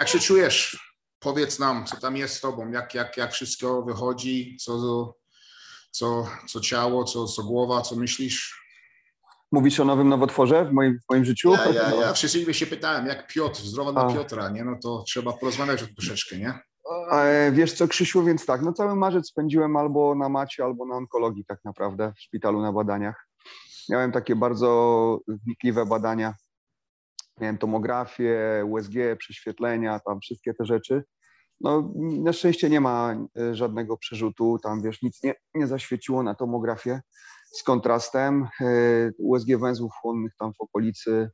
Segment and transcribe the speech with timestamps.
[0.00, 0.90] Jak się czujesz?
[1.18, 5.14] Powiedz nam, co tam jest z tobą, jak, jak, jak wszystko wychodzi, co,
[5.90, 8.60] co, co ciało, co, co głowa, co myślisz?
[9.52, 11.52] Mówisz o nowym nowotworze w moim, w moim życiu?
[11.52, 14.64] Ja, ja, ja wszystkich się pytałem, jak Piotr, zdrowa dla Piotra, nie?
[14.64, 16.58] No to trzeba porozmawiać o troszeczkę, nie?
[17.12, 20.94] E, wiesz co, Krzysiu, więc tak, no cały marzec spędziłem albo na macie, albo na
[20.94, 23.28] onkologii tak naprawdę, w szpitalu na badaniach.
[23.88, 26.34] Miałem takie bardzo wnikliwe badania.
[27.40, 31.04] Miałem tomografię, USG, prześwietlenia, tam wszystkie te rzeczy.
[31.60, 36.34] No, na szczęście nie ma e, żadnego przerzutu, tam wiesz, nic nie, nie zaświeciło na
[36.34, 37.00] tomografię
[37.52, 38.48] z kontrastem.
[38.60, 38.66] E,
[39.18, 41.30] USG węzłów chłonnych tam w okolicy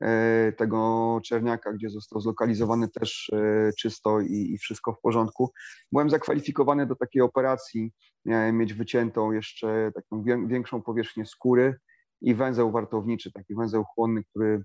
[0.00, 3.30] e, tego czerniaka, gdzie został zlokalizowany też
[3.78, 5.52] czysto i, i wszystko w porządku.
[5.92, 7.92] Byłem zakwalifikowany do takiej operacji,
[8.24, 11.74] miałem mieć wyciętą jeszcze taką większą powierzchnię skóry
[12.20, 14.64] i węzeł wartowniczy, taki węzeł chłonny, który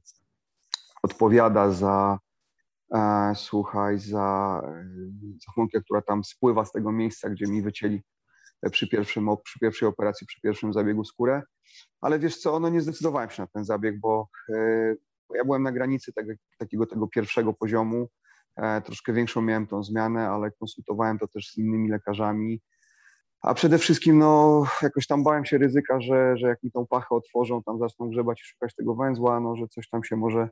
[1.03, 2.19] odpowiada za
[2.95, 4.61] e, słuchaj, za,
[5.45, 8.03] za chmurkę, która tam spływa z tego miejsca, gdzie mi wycięli
[8.71, 11.41] przy, pierwszym, przy pierwszej operacji, przy pierwszym zabiegu skórę.
[12.01, 14.95] Ale wiesz co, no nie zdecydowałem się na ten zabieg, bo, e,
[15.35, 18.07] ja byłem na granicy tego, takiego tego pierwszego poziomu.
[18.55, 22.61] E, troszkę większą miałem tą zmianę, ale konsultowałem to też z innymi lekarzami.
[23.41, 27.07] A przede wszystkim, no, jakoś tam bałem się ryzyka, że, że jak mi tą pachę
[27.09, 30.49] otworzą, tam zaczną grzebać i szukać tego węzła, no, że coś tam się może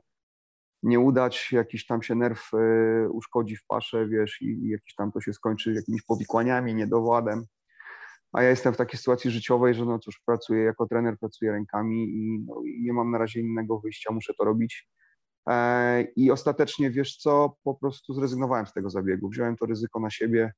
[0.86, 5.12] nie udać, jakiś tam się nerw y, uszkodzi w pasze, wiesz, i, i jakiś tam
[5.12, 7.44] to się skończy jakimiś powikłaniami, niedowładem.
[8.32, 12.04] A ja jestem w takiej sytuacji życiowej, że no cóż, pracuję jako trener, pracuję rękami
[12.04, 14.88] i, no, i nie mam na razie innego wyjścia, muszę to robić.
[15.48, 19.28] E, I ostatecznie, wiesz co, po prostu zrezygnowałem z tego zabiegu.
[19.28, 20.52] Wziąłem to ryzyko na siebie.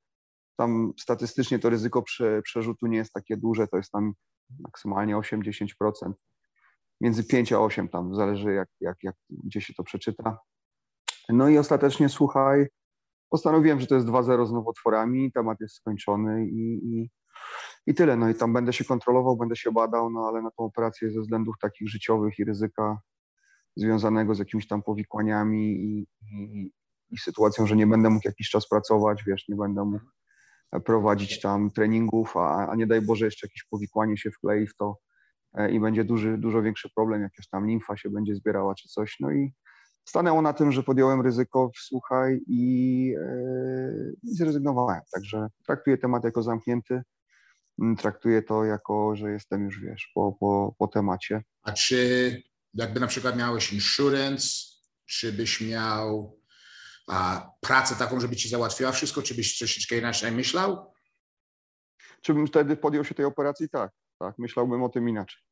[0.56, 4.12] Tam statystycznie to ryzyko prze, przerzutu nie jest takie duże, to jest tam
[4.61, 6.12] maksymalnie 8-10%
[7.01, 10.39] między 5 a 8 tam, zależy jak, jak, jak, gdzie się to przeczyta.
[11.29, 12.67] No i ostatecznie, słuchaj,
[13.31, 17.11] postanowiłem, że to jest 2-0 z nowotworami, temat jest skończony i, i,
[17.87, 18.17] i tyle.
[18.17, 21.21] No i tam będę się kontrolował, będę się badał, no ale na tą operację ze
[21.21, 22.99] względów takich życiowych i ryzyka
[23.77, 26.71] związanego z jakimiś tam powikłaniami i, i,
[27.11, 30.05] i sytuacją, że nie będę mógł jakiś czas pracować, wiesz, nie będę mógł
[30.84, 34.99] prowadzić tam treningów, a, a nie daj Boże jeszcze jakieś powikłanie się wklei w to,
[35.70, 39.16] i będzie duży, dużo większy problem, jakaś tam limfa się będzie zbierała czy coś.
[39.20, 39.53] No i
[40.09, 45.00] stanęło na tym, że podjąłem ryzyko, słuchaj, i, yy, i zrezygnowałem.
[45.12, 47.03] Także traktuję temat jako zamknięty.
[47.82, 51.42] Mm, traktuję to jako, że jestem już, wiesz, po, po, po temacie.
[51.62, 52.42] A czy
[52.75, 54.48] jakby na przykład miałeś insurance,
[55.06, 56.38] czy byś miał
[57.09, 60.92] a, pracę taką, żeby ci załatwiła wszystko, czy byś troszeczkę inaczej myślał?
[62.22, 63.69] Czy bym wtedy podjął się tej operacji?
[63.69, 64.39] Tak, tak.
[64.39, 65.43] Myślałbym o tym inaczej.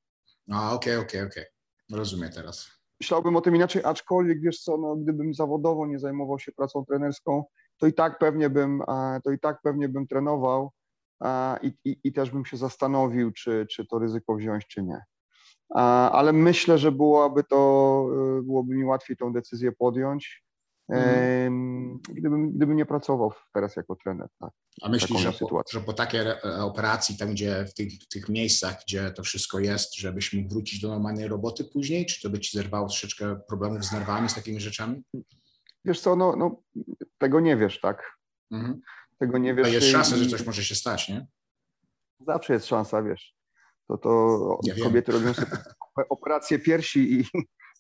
[0.53, 1.43] A, okej, okay, okej, okay, okej.
[1.43, 1.99] Okay.
[1.99, 2.71] Rozumiem teraz.
[3.01, 7.45] Myślałbym o tym inaczej, aczkolwiek wiesz co, no, gdybym zawodowo nie zajmował się pracą trenerską,
[7.79, 8.83] to i tak pewnie bym,
[9.25, 10.73] to i tak pewnie bym trenował
[11.63, 15.05] i, i, i też bym się zastanowił, czy, czy to ryzyko wziąć, czy nie.
[16.11, 18.07] Ale myślę, że byłoby to,
[18.43, 20.46] byłoby mi łatwiej tą decyzję podjąć,
[20.89, 21.99] Mhm.
[22.09, 24.29] Gdybym, gdybym nie pracował teraz jako trener.
[24.41, 24.51] Tak,
[24.83, 28.29] A myślisz, że po, że po takiej e, operacji, tam gdzie w tych, w tych,
[28.29, 32.07] miejscach, gdzie to wszystko jest, żebyś mógł wrócić do normalnej roboty później?
[32.07, 35.03] Czy to by ci zerwało troszeczkę problemów z nerwami, z takimi rzeczami?
[35.85, 36.63] Wiesz co, no, no
[37.19, 38.17] tego nie wiesz, tak?
[38.51, 38.81] Mhm.
[39.19, 39.73] Tego nie wiesz.
[39.73, 40.19] Jest szansa, i...
[40.19, 41.27] że coś może się stać, nie?
[42.21, 43.37] Zawsze jest szansa, wiesz.
[43.89, 45.51] To, to ja kobiety robią sobie
[46.09, 47.21] operacje piersi i,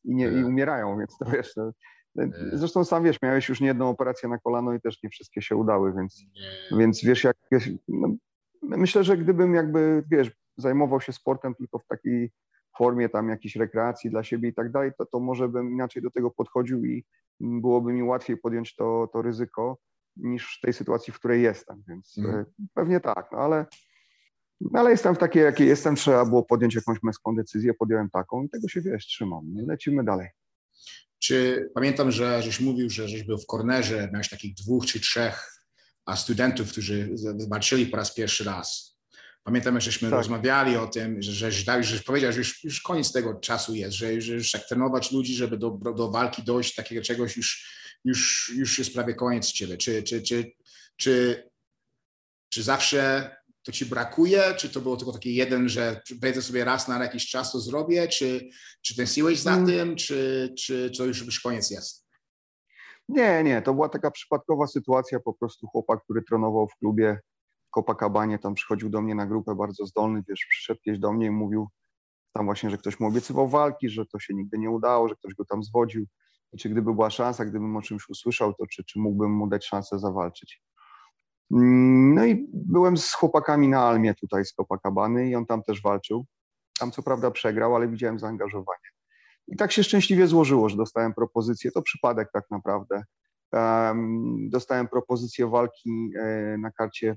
[0.05, 1.72] i, nie, i umierają, więc to wiesz, to, E,
[2.53, 5.56] zresztą sam wiesz, miałeś już nie jedną operację na kolano i też nie wszystkie się
[5.56, 6.25] udały, więc,
[6.78, 7.37] więc wiesz, jak
[7.88, 8.16] no,
[8.62, 12.32] myślę, że gdybym jakby, wiesz, zajmował się sportem tylko w takiej
[12.78, 16.10] formie tam jakiejś rekreacji dla siebie i tak dalej, to, to może bym inaczej do
[16.10, 17.04] tego podchodził i
[17.41, 19.78] byłoby mi łatwiej podjąć to, to ryzyko
[20.16, 22.44] niż w tej sytuacji, w której jestem, więc mm.
[22.75, 23.66] pewnie tak, no ale,
[24.60, 28.43] no ale jestem w takiej, jakiej jestem, trzeba było podjąć jakąś męską decyzję, podjąłem taką
[28.43, 30.28] i tego się, wiesz, trzymam, lecimy dalej.
[31.19, 35.63] Czy pamiętam, że żeś mówił, że żeś był w kornerze, miałeś takich dwóch czy trzech
[36.16, 38.97] studentów, którzy zobaczyli po raz pierwszy raz.
[39.47, 40.16] Pamiętam, żeśmy tak.
[40.18, 43.97] rozmawiali o tym, że, że, że, że powiedział, że już, już koniec tego czasu jest,
[43.97, 47.71] że, że już jak trenować ludzi, żeby do, do walki dojść, takiego czegoś już,
[48.04, 49.77] już, już jest prawie koniec ciebie.
[49.77, 50.53] Czy, czy, czy,
[50.97, 51.45] czy,
[52.48, 53.30] czy zawsze
[53.66, 54.54] to ci brakuje?
[54.57, 58.09] Czy to było tylko taki jeden, że wejdę sobie raz na jakiś czas, to zrobię?
[58.09, 58.48] Czy,
[58.83, 59.68] czy tęskniłeś za hmm.
[59.68, 59.97] tym?
[59.97, 62.07] Czy, czy, czy to już, już koniec jest?
[63.09, 67.21] Nie, nie, to była taka przypadkowa sytuacja, po prostu chłopak, który trenował w klubie
[67.71, 71.30] Copacabanie, tam przychodził do mnie na grupę bardzo zdolny, wiesz, przyszedł gdzieś do mnie i
[71.30, 71.69] mówił
[72.33, 75.34] tam właśnie, że ktoś mu obiecywał walki, że to się nigdy nie udało, że ktoś
[75.34, 76.07] go tam zwodził,
[76.59, 79.98] czy gdyby była szansa, gdybym o czymś usłyszał, to czy, czy mógłbym mu dać szansę
[79.98, 80.62] zawalczyć.
[81.51, 86.27] No i byłem z chłopakami na Almie tutaj z Copacabany i on tam też walczył.
[86.78, 88.89] Tam co prawda przegrał, ale widziałem zaangażowanie.
[89.48, 91.71] I tak się szczęśliwie złożyło, że dostałem propozycję.
[91.71, 93.04] To przypadek tak naprawdę.
[94.51, 97.16] Dostałem propozycję walki e, na karcie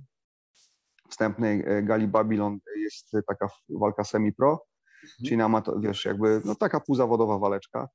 [1.09, 2.59] wstępnej e, Gali Babylon.
[2.77, 5.25] Jest taka walka semi-pro, mhm.
[5.25, 7.87] czyli na wiesz, jakby no, taka półzawodowa waleczka.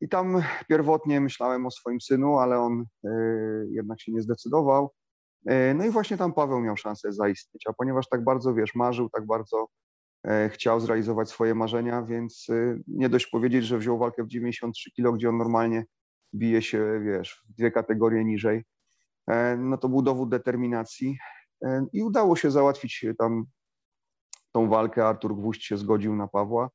[0.00, 4.90] I tam pierwotnie myślałem o swoim synu, ale on y, jednak się nie zdecydował.
[5.50, 9.10] Y, no i właśnie tam Paweł miał szansę zaistnieć, a ponieważ tak bardzo, wiesz, marzył,
[9.10, 9.68] tak bardzo
[10.26, 12.46] y, chciał zrealizować swoje marzenia, więc
[12.86, 15.84] nie dość powiedzieć, że wziął walkę w 93 kg, gdzie on normalnie
[16.34, 18.64] bije się, wiesz, w dwie kategorie niżej,
[19.58, 21.18] no to był dowód determinacji
[21.92, 23.44] i udało się załatwić tam
[24.52, 25.06] tą walkę.
[25.06, 26.70] Artur Gwóźdź się zgodził na Pawła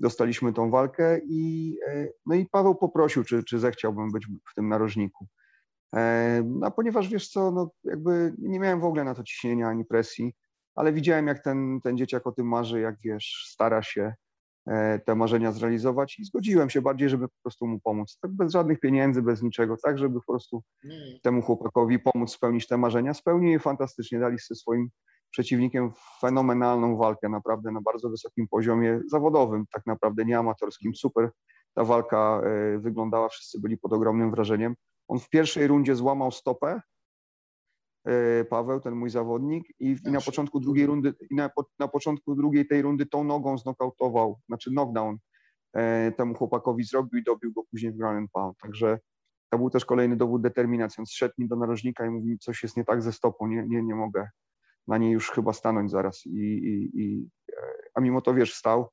[0.00, 4.68] dostaliśmy tą walkę i, e, no i Paweł poprosił, czy, czy zechciałbym być w tym
[4.68, 5.26] narożniku.
[5.96, 9.84] E, a ponieważ wiesz co, no jakby nie miałem w ogóle na to ciśnienia ani
[9.84, 10.32] presji,
[10.74, 14.14] ale widziałem jak ten, ten dzieciak o tym marzy, jak wiesz, stara się
[14.66, 18.18] e, te marzenia zrealizować i zgodziłem się bardziej, żeby po prostu mu pomóc.
[18.22, 20.62] Tak bez żadnych pieniędzy, bez niczego, tak żeby po prostu
[21.22, 23.14] temu chłopakowi pomóc spełnić te marzenia.
[23.14, 24.88] Spełnił je fantastycznie, dali sobie swoim
[25.30, 30.94] przeciwnikiem fenomenalną walkę, naprawdę na bardzo wysokim poziomie zawodowym, tak naprawdę nie amatorskim.
[30.94, 31.30] Super
[31.74, 34.74] ta walka e, wyglądała, wszyscy byli pod ogromnym wrażeniem.
[35.10, 36.80] On w pierwszej rundzie złamał stopę,
[38.04, 42.34] e, Paweł, ten mój zawodnik, i, i na początku drugiej rundy, i na, na, początku
[42.34, 45.18] drugiej tej rundy tą nogą znokautował, znaczy knockdown
[45.72, 48.58] e, temu chłopakowi zrobił i dobił go później w ground pound.
[48.58, 48.98] Także
[49.48, 51.00] to był też kolejny dowód determinacji.
[51.00, 53.82] On zszedł mi do narożnika i mówi, coś jest nie tak ze stopą, nie, nie,
[53.82, 54.28] nie mogę,
[54.88, 56.26] na niej już chyba stanąć zaraz.
[56.26, 57.62] I, i, i, e,
[57.94, 58.88] a mimo to, wiesz, stał.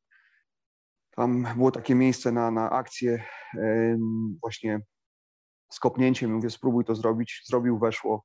[1.15, 3.23] Tam było takie miejsce na, na akcję
[4.41, 4.81] właśnie
[5.69, 6.33] z kopnięciem.
[6.33, 7.41] Mówię, spróbuj to zrobić.
[7.45, 8.23] Zrobił, weszło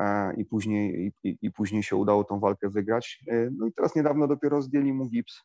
[0.00, 3.24] e, i później, i, i później się udało tą walkę wygrać.
[3.28, 5.42] E, no i teraz niedawno dopiero zdjęli mu gips.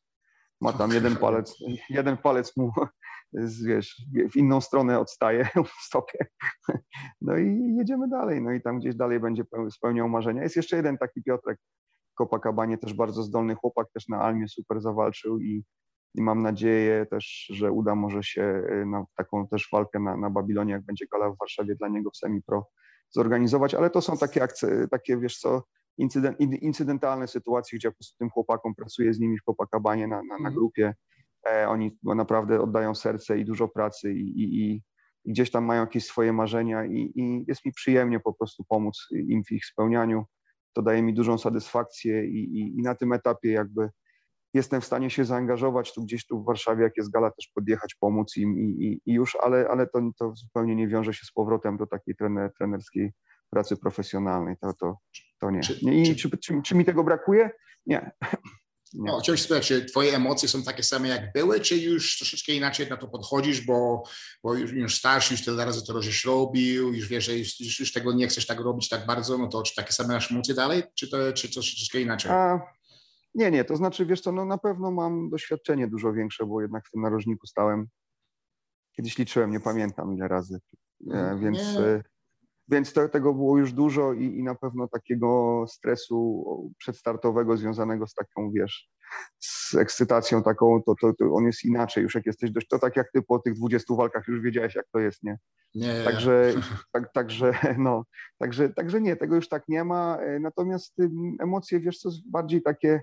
[0.61, 1.57] Ma tam jeden palec,
[1.89, 2.71] jeden palec mu
[3.65, 4.01] wiesz,
[4.31, 5.47] w inną stronę odstaje
[5.79, 6.25] w stopie.
[7.21, 8.41] No i jedziemy dalej.
[8.41, 10.43] No i tam gdzieś dalej będzie spełniał marzenia.
[10.43, 11.59] Jest jeszcze jeden taki Piotrek
[12.17, 15.63] Copacabanie, też bardzo zdolny chłopak, też na Almie super zawalczył i,
[16.15, 20.29] i mam nadzieję też, że uda może się y, na taką też walkę na, na
[20.29, 22.67] Babilonie, jak będzie gala w Warszawie dla niego w semi-pro
[23.09, 25.63] zorganizować, ale to są takie akcje, takie wiesz co,
[25.97, 30.15] incydent, incydentalne sytuacje, gdzie ja po prostu tym chłopakom pracuję z nimi w Copacabanie na,
[30.15, 30.55] na, na mhm.
[30.55, 30.93] grupie,
[31.49, 34.75] E, oni naprawdę oddają serce i dużo pracy i, i,
[35.25, 39.07] i gdzieś tam mają jakieś swoje marzenia i, i, jest mi przyjemnie po prostu pomóc
[39.11, 40.25] im w ich spełnianiu.
[40.73, 43.89] To daje mi dużą satysfakcję i, i, na tym etapie jakby
[44.53, 47.95] jestem w stanie się zaangażować tu gdzieś tu w Warszawie, jak jest gala, też podjechać,
[47.95, 51.77] pomóc im i, i już, ale, ale to, to zupełnie nie wiąże się z powrotem
[51.77, 53.11] do takiej trener, trenerskiej
[53.49, 54.55] pracy profesjonalnej.
[54.61, 54.97] To, to,
[55.39, 55.59] to nie.
[55.81, 57.49] I czy, czy, czy mi tego brakuje?
[57.85, 58.11] Nie.
[58.95, 62.51] No, chciałem się spytać, czy twoje emocje są takie same jak były, czy już troszeczkę
[62.51, 64.03] inaczej na to podchodzisz, bo,
[64.43, 67.93] bo już, już starszy, już tyle razy to żeś robił, już wiesz, że już, już,
[67.93, 70.83] tego nie chcesz tak robić tak bardzo, no to czy takie same masz emocje dalej,
[70.95, 72.31] czy to czy troszeczkę inaczej?
[72.31, 72.59] A,
[73.35, 76.87] nie, nie, to znaczy, wiesz co, no na pewno mam doświadczenie dużo większe, bo jednak
[76.87, 77.87] w tym narożniku stałem,
[78.95, 80.59] kiedyś liczyłem, nie pamiętam ile razy,
[81.11, 81.57] e, mm, więc...
[81.57, 81.79] Nie.
[81.79, 82.03] E,
[82.67, 86.45] więc to, tego było już dużo i, i, na pewno takiego stresu
[86.77, 88.89] przedstartowego związanego z taką, wiesz,
[89.39, 92.95] z ekscytacją taką, to, to, to, on jest inaczej już jak jesteś dość, to tak
[92.95, 95.37] jak ty po tych 20 walkach już wiedziałeś jak to jest, nie?
[95.75, 96.03] Nie.
[96.03, 96.53] Także,
[96.93, 98.05] tak, także, no,
[98.37, 100.95] także, także nie, tego już tak nie ma, natomiast
[101.39, 103.01] emocje, wiesz, co bardziej takie,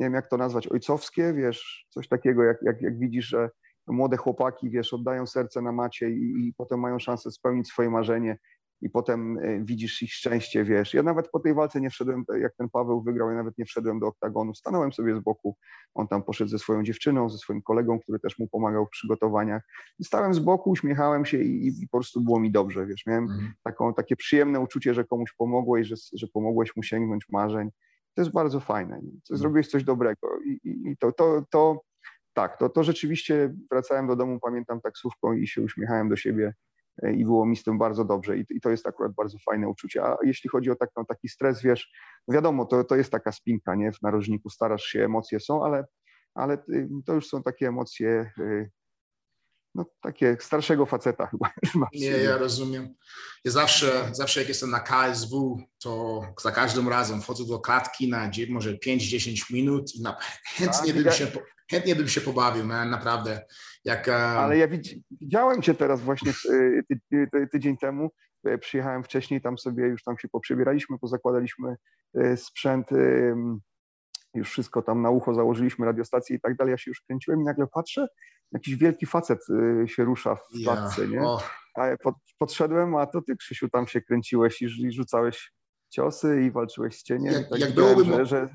[0.00, 3.50] nie wiem jak to nazwać, ojcowskie, wiesz, coś takiego, jak, jak, jak widzisz, że
[3.86, 8.36] młode chłopaki, wiesz, oddają serce na macie i, i potem mają szansę spełnić swoje marzenie
[8.82, 10.94] i potem e, widzisz ich szczęście, wiesz.
[10.94, 14.00] Ja nawet po tej walce nie wszedłem, jak ten Paweł wygrał, ja nawet nie wszedłem
[14.00, 15.56] do oktagonu, stanąłem sobie z boku,
[15.94, 19.62] on tam poszedł ze swoją dziewczyną, ze swoim kolegą, który też mu pomagał w przygotowaniach.
[20.02, 23.06] stałem z boku, uśmiechałem się i, i, po prostu było mi dobrze, wiesz.
[23.06, 23.52] Miałem mhm.
[23.62, 27.70] taką, takie przyjemne uczucie, że komuś pomogłeś, że, że pomogłeś mu sięgnąć marzeń.
[28.14, 28.94] To jest bardzo fajne.
[28.94, 29.20] Mhm.
[29.30, 31.80] Zrobiłeś coś dobrego i, i, i to, to, to
[32.32, 36.54] tak, to, to rzeczywiście wracałem do domu, pamiętam taksówką i się uśmiechałem do siebie
[37.02, 39.68] E, i było mi z tym bardzo dobrze i, i to jest akurat bardzo fajne
[39.68, 40.02] uczucie.
[40.02, 41.92] A jeśli chodzi o tak, no, taki stres, wiesz,
[42.28, 43.92] no wiadomo, to, to jest taka spinka, nie?
[43.92, 45.84] W narożniku starasz się, emocje są, ale,
[46.34, 48.70] ale y, to już są takie emocje y,
[49.74, 51.50] no, takie starszego faceta chyba.
[51.94, 52.94] Nie, ja rozumiem.
[53.44, 58.30] Ja zawsze, zawsze jak jestem na KSW, to za każdym razem wchodzę do klatki na
[58.48, 60.16] może 5-10 minut i na,
[60.56, 61.26] chętnie, tak, bym się,
[61.70, 63.46] chętnie bym się pobawił, man, naprawdę.
[63.84, 64.68] Jak, Ale ja
[65.10, 66.32] widziałem cię teraz właśnie
[66.88, 68.10] ty, ty, ty, tydzień temu.
[68.60, 71.76] Przyjechałem wcześniej, tam sobie już tam się poprzebieraliśmy, pozakładaliśmy
[72.36, 72.86] sprzęt
[74.34, 77.44] już wszystko tam na ucho założyliśmy, radiostację i tak dalej, ja się już kręciłem i
[77.44, 78.06] nagle patrzę,
[78.52, 81.20] jakiś wielki facet y, się rusza w klatce, nie?
[81.74, 85.52] A ja pod, podszedłem, a to ty, Krzysiu, tam się kręciłeś i, i rzucałeś
[85.90, 87.32] ciosy i walczyłeś z cieniem.
[87.32, 88.48] Jak, tak jak byłoby, że, że...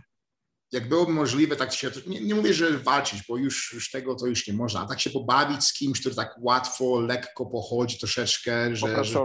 [0.71, 4.27] jak byłoby możliwe, tak się, nie, nie, mówię, że walczyć, bo już, już tego to
[4.27, 8.75] już nie można, a tak się pobawić z kimś, który tak łatwo, lekko pochodzi troszeczkę,
[8.75, 9.19] że, że,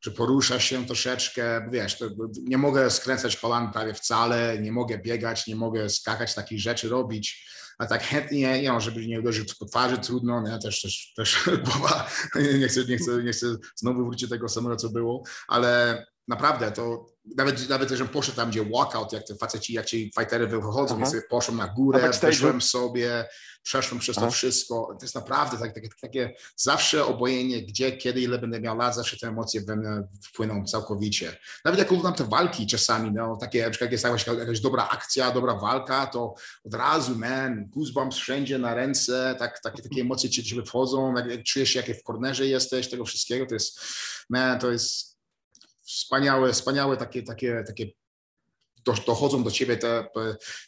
[0.00, 1.96] że, porusza się troszeczkę, wiesz,
[2.42, 7.48] nie mogę skręcać kolan prawie wcale, nie mogę biegać, nie mogę skakać, takich rzeczy robić,
[7.78, 12.10] a tak chętnie, nie, żeby nie uderzył po twarzy, trudno, nie, też, też, też głowa,
[12.58, 16.72] nie chcę, nie, chcę, nie chcę znowu wrócić do tego samego, co było, ale naprawdę
[16.72, 21.06] to nawet, nawet że poszedł tam, gdzie walkout, jak te faceci, jak ci fightery wychodzą,
[21.06, 23.24] sobie poszłem na górę, wyszłem sobie,
[23.62, 24.30] przeszłem przez to Aha.
[24.30, 24.96] wszystko.
[24.98, 29.16] To jest naprawdę tak, takie, takie zawsze obojętnie, gdzie, kiedy, ile będę miał lat, zawsze
[29.16, 31.36] te emocje we mnie wpłyną całkowicie.
[31.64, 35.30] Nawet jak oglądam te walki czasami, no, takie, na przykład jest jakaś, jakaś dobra akcja,
[35.30, 40.44] dobra walka, to od razu, man, goosebumps wszędzie na ręce, tak, takie, takie emocje ci,
[40.44, 43.80] ci wchodzą, jak, jak czujesz się, jak w kornerze jesteś, tego wszystkiego, to jest,
[44.30, 45.07] man, to jest
[45.88, 47.86] wspaniałe, wspaniałe takie, takie, takie
[49.06, 50.08] dochodzą do ciebie te,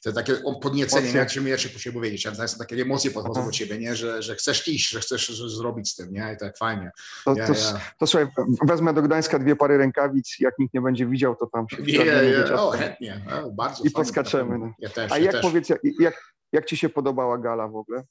[0.03, 3.97] te takie podniecenie, jak się, jak się siebie powiedzieć, takie emocje podchodzą do ciebie, nie?
[3.97, 6.33] Że, że chcesz iść, że chcesz zrobić z tym, nie?
[6.35, 6.91] I tak fajnie.
[7.25, 7.81] To, ja, to, ja.
[7.99, 8.29] to słuchaj,
[8.67, 11.83] wezmę do Gdańska dwie pary rękawic, jak nikt nie będzie widział, to tam się...
[11.83, 14.59] Nie, nie, o, chętnie, o, bardzo I podskaczemy.
[14.59, 14.73] No.
[14.79, 15.43] Ja też, A jak też.
[15.43, 18.05] powiedz, jak, jak, jak ci się podobała gala w ogóle?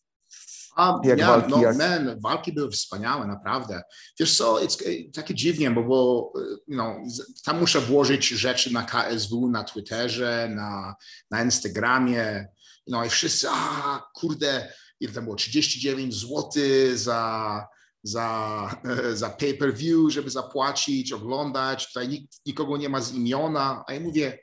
[0.79, 1.77] A, jak walki, no, jak...
[1.77, 3.81] Man, walki były wspaniałe, naprawdę.
[4.19, 6.31] Wiesz co, it's, takie dziwnie, bo, bo
[6.67, 6.97] you know,
[7.45, 10.95] tam muszę włożyć rzeczy na KSW, na Twitterze, na,
[11.31, 12.47] na Instagramie,
[12.87, 16.51] no i wszyscy, a kurde, ile tam było, 39 zł
[16.93, 17.67] za,
[18.03, 18.69] za,
[19.13, 24.39] za pay-per-view, żeby zapłacić, oglądać, tutaj nikt, nikogo nie ma z imiona, a ja mówię,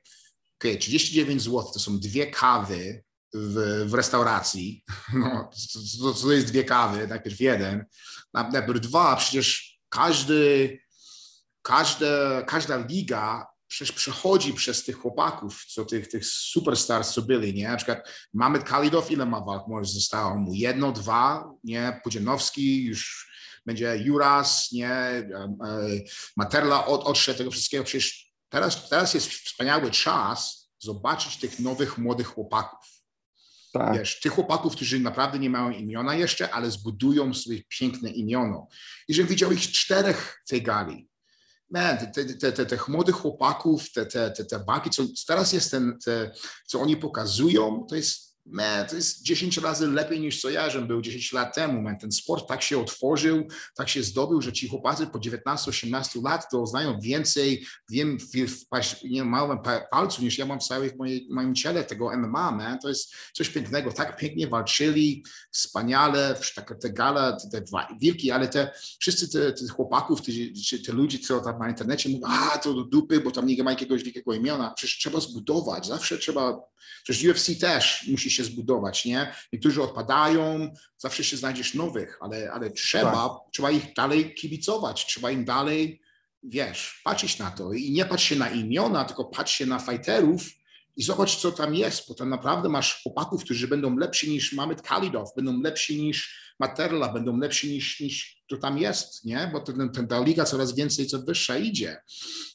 [0.54, 5.50] ok, 39 zł to są dwie kawy, w, w restauracji, no,
[6.22, 7.84] to, jest dwie kawy, najpierw jeden,
[8.34, 10.78] najpierw dwa, przecież każdy,
[11.62, 17.68] każde, każda liga przecież przechodzi przez tych chłopaków, co tych, tych superstars, co byli, nie?
[17.68, 20.54] Na przykład Mamet Kalidow, ile ma walk może zostało mu?
[20.54, 22.00] Jedno, dwa, nie?
[22.04, 23.30] Pudzianowski, już
[23.66, 24.90] będzie Juras, nie?
[24.90, 25.24] E,
[26.36, 27.84] Materla od, odszedł tego wszystkiego.
[27.84, 32.95] Przecież teraz, teraz jest wspaniały czas zobaczyć tych nowych, młodych chłopaków
[33.78, 33.98] tak.
[33.98, 38.68] Wiesz, tych chłopaków, którzy naprawdę nie mają imiona jeszcze, ale zbudują sobie piękne imiono.
[39.08, 41.08] I żebym widział ich czterech w tej gali.
[41.70, 45.70] Man, te, te, te, tych młodych chłopaków, te, te, te, te walki, co teraz jest
[45.70, 46.30] ten, te,
[46.66, 50.88] co oni pokazują, to jest man, to jest 10 razy lepiej niż co ja, żebym
[50.88, 51.82] był 10 lat temu.
[51.82, 51.98] Man.
[51.98, 56.66] Ten sport tak się otworzył, tak się zdobył, że ci chłopacy po 19-18 lat to
[56.66, 58.64] znają więcej, wiem w, w
[59.24, 59.58] małym
[59.90, 60.90] palcu niż ja mam w całym
[61.30, 62.52] moim ciele tego MMA.
[62.52, 62.78] Man.
[62.78, 63.92] To jest coś pięknego.
[63.92, 69.68] Tak pięknie walczyli, wspaniale, tak, te gala, te, te wilki, ale te wszyscy te, te
[69.68, 70.32] chłopaków, te,
[70.86, 73.70] te ludzie, co tam na internecie mówią, a to do dupy, bo tam nie ma
[73.70, 74.70] jakiegoś wielkiego imiona.
[74.76, 76.60] Przecież trzeba zbudować, zawsze trzeba,
[77.04, 79.34] przecież UFC też musi się zbudować, nie?
[79.52, 83.52] Niektórzy odpadają, zawsze się znajdziesz nowych, ale, ale trzeba, tak.
[83.52, 86.00] trzeba ich dalej kibicować, trzeba im dalej,
[86.42, 90.42] wiesz, patrzeć na to i nie patrz się na imiona, tylko patrz się na fighterów
[90.96, 94.82] i zobacz, co tam jest, bo tam naprawdę masz chłopaków, którzy będą lepsi niż Mamet
[94.82, 99.50] Kalidow, będą lepsi niż Materla, będą lepsi niż, niż to tam jest, nie?
[99.52, 101.96] bo ten, ten, ta liga coraz więcej, co wyższa idzie.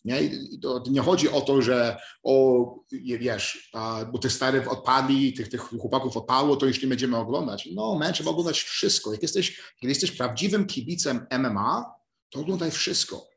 [0.06, 5.34] Nie, I to nie chodzi o to, że o, wiesz, a, bo tych starych odpadli,
[5.34, 7.70] tych, tych chłopaków odpadło, to już nie będziemy oglądać.
[7.74, 9.12] No, man, trzeba oglądać wszystko.
[9.12, 11.86] Jak jesteś, jak jesteś prawdziwym kibicem MMA,
[12.30, 13.31] to oglądaj wszystko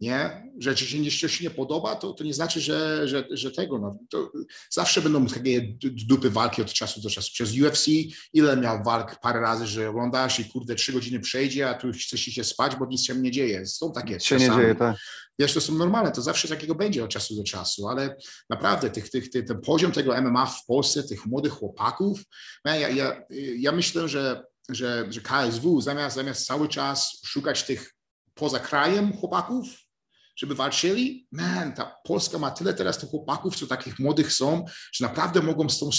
[0.00, 0.48] nie?
[0.58, 3.98] że ci się coś nie podoba, to, to nie znaczy, że, że, że tego, no,
[4.10, 4.32] to
[4.70, 7.30] zawsze będą takie dupy walki od czasu do czasu.
[7.32, 7.86] Przez UFC
[8.32, 12.20] ile miał walk parę razy, że oglądasz i kurde trzy godziny przejdzie, a tu chcesz
[12.20, 13.66] się spać, bo nic się nie dzieje.
[13.66, 14.96] Są takie się nie dzieje, tak.
[15.38, 18.16] Wiesz, to są normalne, to zawsze takiego będzie od czasu do czasu, ale
[18.50, 22.22] naprawdę tych, tych, tych, ten poziom tego MMA w Polsce, tych młodych chłopaków,
[22.64, 23.22] ja, ja,
[23.56, 27.94] ja myślę, że, że, że KSW zamiast, zamiast cały czas szukać tych
[28.34, 29.87] poza krajem chłopaków,
[30.38, 31.26] żeby walczyli.
[31.32, 35.68] Man, ta Polska ma tyle teraz tych chłopaków, co takich młodych są, że naprawdę mogą
[35.68, 35.90] z tą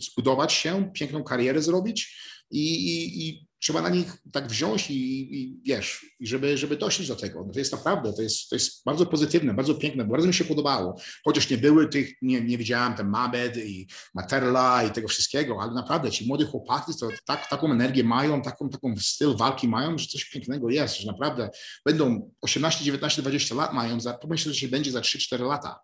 [0.00, 2.18] zbudować się, piękną karierę zrobić
[2.50, 4.94] i, i, i trzeba na nich tak wziąć i,
[5.40, 7.44] i wiesz, i żeby, żeby doszli do tego.
[7.46, 10.44] No to jest naprawdę, to jest, to jest bardzo pozytywne, bardzo piękne, bardzo mi się
[10.44, 11.00] podobało.
[11.24, 15.72] Chociaż nie były tych, nie, nie widziałem ten Mabed i Materla i tego wszystkiego, ale
[15.72, 20.06] naprawdę ci młodzi chłopaki to tak, taką energię mają, taką, taką styl walki mają, że
[20.06, 21.50] coś pięknego jest, że naprawdę
[21.84, 25.80] będą 18, 19, 20 lat mają, za, pomyślę, że się będzie za 3-4 lata.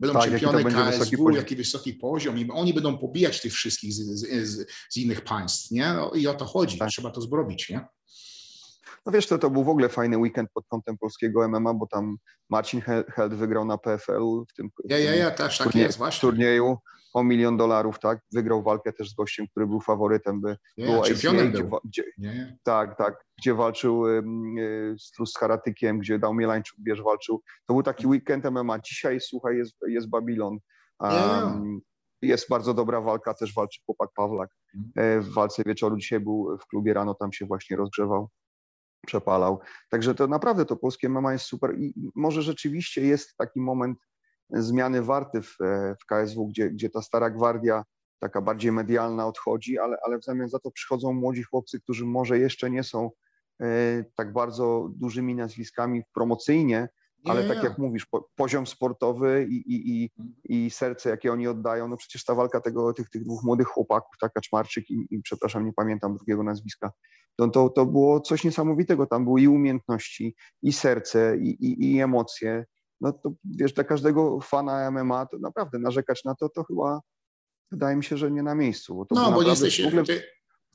[0.00, 4.70] Będą tak, czempiony KSW, jaki wysoki poziom i oni będą pobijać tych wszystkich z, z,
[4.90, 5.92] z innych państw, nie?
[5.92, 6.88] No, I o to chodzi, tak.
[6.88, 7.86] trzeba to zrobić, nie?
[9.06, 12.16] No wiesz, to, to był w ogóle fajny weekend pod kątem polskiego MMA, bo tam
[12.50, 12.80] Marcin
[13.14, 16.20] Held wygrał na PFL w tym, ja, ja, ja, też tak jest, właśnie.
[16.20, 16.78] turnieju
[17.18, 18.20] o milion dolarów, tak?
[18.32, 21.32] Wygrał walkę też z gościem, który był faworytem, by nie, było ACA, gdzie,
[21.84, 22.04] gdzie,
[22.62, 24.96] tak, tak, gdzie walczył y,
[25.26, 27.42] z Haratykiem, gdzie dał Mielańczuk, wiesz, walczył.
[27.66, 28.78] To był taki weekend MMA.
[28.78, 30.58] Dzisiaj, słuchaj, jest, jest Babilon.
[31.00, 31.80] Um,
[32.22, 34.50] jest bardzo dobra walka, też walczy chłopak Pawlak.
[34.74, 35.22] Mhm.
[35.22, 38.28] W walce wieczoru dzisiaj był w klubie rano, tam się właśnie rozgrzewał,
[39.06, 39.60] przepalał.
[39.90, 43.98] Także to naprawdę to polskie MMA jest super i może rzeczywiście jest taki moment
[44.50, 45.56] zmiany warty w,
[46.00, 47.84] w KSW, gdzie, gdzie ta stara gwardia
[48.18, 52.38] taka bardziej medialna odchodzi, ale, ale w zamian za to przychodzą młodzi chłopcy, którzy może
[52.38, 53.10] jeszcze nie są
[53.62, 56.88] e, tak bardzo dużymi nazwiskami promocyjnie,
[57.24, 60.10] ale tak jak mówisz, po, poziom sportowy i, i, i,
[60.44, 64.14] i, serce, jakie oni oddają, no przecież ta walka tego, tych, tych dwóch młodych chłopaków,
[64.20, 66.90] tak, Kaczmarczyk i, i przepraszam, nie pamiętam drugiego nazwiska,
[67.36, 69.06] to, to, to było coś niesamowitego.
[69.06, 72.64] Tam były i umiejętności, i serce, i, i, i emocje.
[73.00, 77.00] No to wiesz, dla każdego fana MMA to naprawdę narzekać na to, to chyba
[77.70, 78.94] wydaje mi się, że nie na miejscu.
[78.94, 80.04] Bo no, bo jesteś, ogóle...
[80.04, 80.22] ty,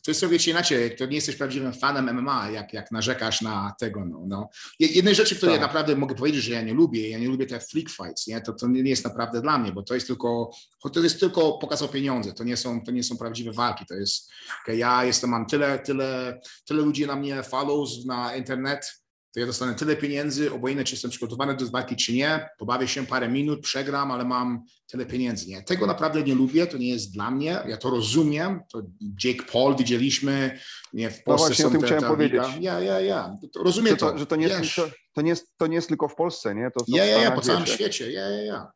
[0.04, 4.06] to jest sobie inaczej, to nie jesteś prawdziwym fanem MMA, jak, jak narzekasz na tego.
[4.06, 4.50] No, no.
[4.80, 5.62] Jednej rzeczy, której tak.
[5.62, 8.42] ja naprawdę mogę powiedzieć, że ja nie lubię, ja nie lubię te freak fights, nie?
[8.42, 10.52] To, to nie jest naprawdę dla mnie, bo to jest tylko,
[10.94, 13.94] to jest tylko pokaz o pieniądze, to nie są, to nie są prawdziwe walki, to
[13.94, 14.32] jest,
[14.64, 19.03] okay, ja jestem, mam tyle, tyle, tyle ludzi na mnie follows na internet,
[19.34, 23.06] to ja dostanę tyle pieniędzy, obojętnie czy jestem przygotowany do walki, czy nie, pobawię się
[23.06, 25.48] parę minut, przegram, ale mam tyle pieniędzy.
[25.48, 25.64] Nie?
[25.64, 28.82] Tego naprawdę nie lubię, to nie jest dla mnie, ja to rozumiem, to
[29.24, 30.60] Jake Paul widzieliśmy,
[30.94, 32.44] nie, w Polsce no właśnie, są o tym te, chciałem powiedzieć.
[32.60, 34.18] Ja, ja, ja, to, rozumiem to, to.
[34.18, 36.72] Że to nie, jest, to, to, nie jest, to nie jest tylko w Polsce, nie?
[36.72, 38.72] To ja, ja, ja, po całym świecie, ja, ja, ja.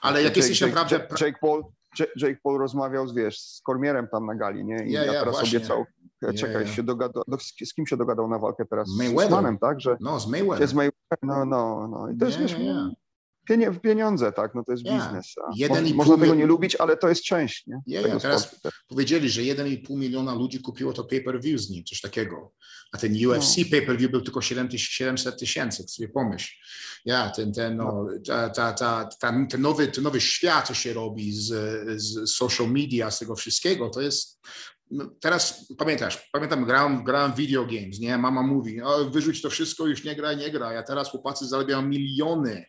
[0.00, 1.08] Ale jak jesteś naprawdę...
[1.20, 1.64] Jake Paul,
[2.16, 4.86] Jake Paul rozmawiał z, wiesz, z Kormierem tam na gali, nie?
[4.86, 5.58] I ja, ja teraz właśnie.
[5.58, 5.84] obiecał,
[6.36, 7.22] czekaj, się dogadał,
[7.64, 8.88] z kim się dogadał na walkę teraz?
[8.98, 9.28] Mayweather.
[9.28, 9.80] Z Manem, tak?
[9.80, 10.68] Że, no, z Mayweather.
[10.68, 11.18] Z Mayweather.
[11.22, 12.10] No, no, no.
[12.10, 12.38] I to jest,
[13.48, 15.06] wiesz, pieniądze, tak, no to jest yeah.
[15.06, 15.34] biznes.
[15.56, 18.02] Jeden można tego nie lubić, ale to jest część, nie?
[18.20, 22.52] Teraz powiedzieli, że 1,5 miliona ludzi kupiło to pay-per-view z nim, coś takiego.
[22.92, 23.64] A ten UFC no.
[23.70, 26.52] pay-per-view był tylko 700 tysięcy, sobie pomyśl.
[27.04, 31.32] Ja, ten, ten, no, ta, ta, ta, ten, nowy, ten nowy świat, co się robi
[31.32, 31.46] z,
[32.02, 34.40] z social media, z tego wszystkiego, to jest
[34.90, 38.18] no, teraz pamiętasz, pamiętam, grałem, grałem video games, nie?
[38.18, 41.82] Mama mówi, o, wyrzuć to wszystko, już nie graj, nie graj, a teraz chłopacy zarabiają
[41.82, 42.66] miliony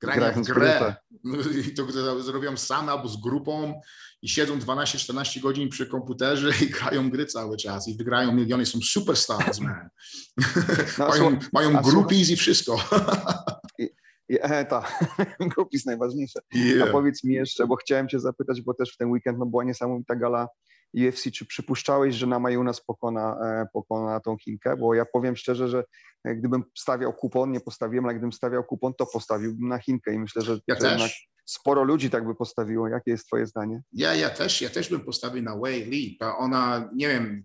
[0.00, 0.94] grania w grę.
[1.68, 1.86] I to
[2.22, 3.80] zrobią same albo z grupą
[4.22, 8.78] i siedzą 12-14 godzin przy komputerze i grają gry cały czas i wygrają miliony, są
[8.82, 9.88] superstars, man.
[10.98, 12.78] No, mają mają groupies i wszystko.
[14.28, 15.04] E, tak,
[15.56, 16.40] grupis najważniejsze.
[16.54, 16.88] Yeah.
[16.88, 19.64] A powiedz mi jeszcze, bo chciałem cię zapytać, bo też w ten weekend no, była
[19.64, 20.48] niesamowita gala
[20.94, 24.76] UFC, czy przypuszczałeś, że Namajunas pokona, e, pokona tą Chinkę?
[24.76, 25.84] Bo ja powiem szczerze, że
[26.24, 30.42] gdybym stawiał kupon, nie postawiłem, ale gdybym stawiał kupon, to postawiłbym na Chinkę i myślę,
[30.42, 31.10] że, ja jednak
[31.46, 32.88] sporo ludzi tak by postawiło.
[32.88, 33.82] Jakie jest twoje zdanie?
[33.92, 36.18] Ja, ja, też, ja też bym postawił na Wei Li.
[36.38, 37.44] Ona, nie wiem,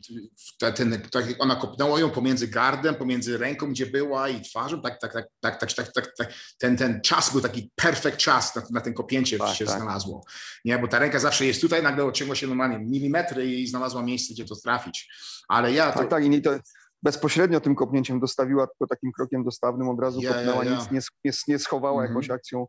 [0.76, 4.82] ten, tak ona kopnęła ją pomiędzy gardem, pomiędzy ręką, gdzie była i twarzą.
[4.82, 6.34] Tak, tak, tak, tak, tak, tak, tak, tak.
[6.58, 9.76] Ten, ten czas był taki perfekt czas na, na ten kopięcie tak, się tak.
[9.76, 10.24] znalazło.
[10.66, 14.34] Nie, bo ta ręka zawsze jest tutaj, nagle odciągła się normalnie milimetry i znalazła miejsce,
[14.34, 15.10] gdzie to trafić.
[15.48, 15.92] Ale ja...
[15.92, 16.60] Tak, tak, i nie to
[17.04, 20.92] bezpośrednio tym kopnięciem dostawiła, tylko takim krokiem dostawnym od razu yeah, kopnęła, yeah, yeah.
[20.92, 22.10] nic nie, nie, nie schowała mm -hmm.
[22.10, 22.68] jakąś akcją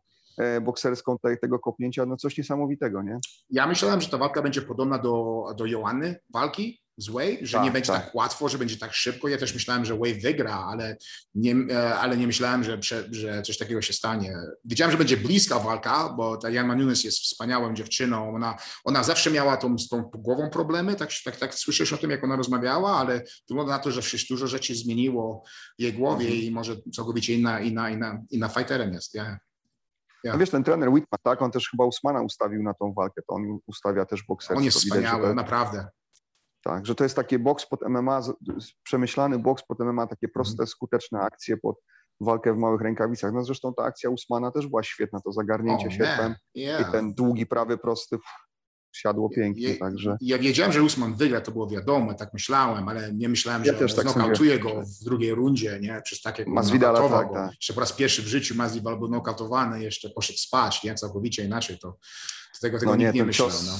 [0.61, 3.19] bokserską tej, tego kopnięcia, no coś niesamowitego, nie?
[3.49, 7.71] Ja myślałem, że ta walka będzie podobna do, do Joanny walki, złej, że tak, nie
[7.71, 8.05] będzie tak.
[8.05, 8.15] tak.
[8.15, 9.27] łatwo, że będzie tak szybko.
[9.27, 10.97] Ja też myślałem, że Wave wygra, ale
[11.35, 12.79] nie, e, ale nie myślałem, że,
[13.11, 14.35] że coś takiego się stanie.
[14.65, 18.35] Wiedziałem, że będzie bliska walka, bo ta Jan Nunes jest wspaniałą dziewczyną.
[18.35, 22.11] Ona, ona zawsze miała tą, z tą głową problemy, tak, tak, tak słyszysz o tym,
[22.11, 25.43] jak ona rozmawiała, ale wygląda na to, że dużo rzeczy zmieniło
[25.79, 26.43] w jej głowie mhm.
[26.43, 29.15] i może całkowicie inna, inna, inna, inna fighterem jest.
[29.15, 29.46] Yeah.
[30.33, 33.35] No wiesz, ten trener Whitman, tak, on też chyba Usmana ustawił na tą walkę, to
[33.35, 34.57] on ustawia też bokserstwo.
[34.57, 35.87] On jest wspaniały, widać, naprawdę.
[36.63, 38.21] Tak, że to jest taki boks pod MMA,
[38.83, 40.67] przemyślany boks pod MMA, takie proste, mhm.
[40.67, 41.75] skuteczne akcje pod
[42.19, 43.33] walkę w małych rękawicach.
[43.33, 46.89] No zresztą ta akcja Usmana też była świetna, to zagarnięcie oh, sierpem yeah.
[46.89, 48.17] i ten długi, prawy, prosty.
[48.91, 50.17] Siadło pięknie, ja, także...
[50.21, 53.79] Ja wiedziałem, że Usman wygra, to było wiadomo, tak myślałem, ale nie myślałem, ja że
[53.79, 54.05] też tak
[54.59, 56.01] go w drugiej rundzie, nie?
[56.01, 57.51] Przez tak jak Masvidala, tak, tak.
[57.51, 60.95] Jeszcze po raz pierwszy w życiu Masvidal był nokautowany, jeszcze poszedł spać, nie?
[60.95, 61.97] Całkowicie inaczej, to,
[62.61, 63.79] tego, tego no nie, nikt nie myślał, cios, no.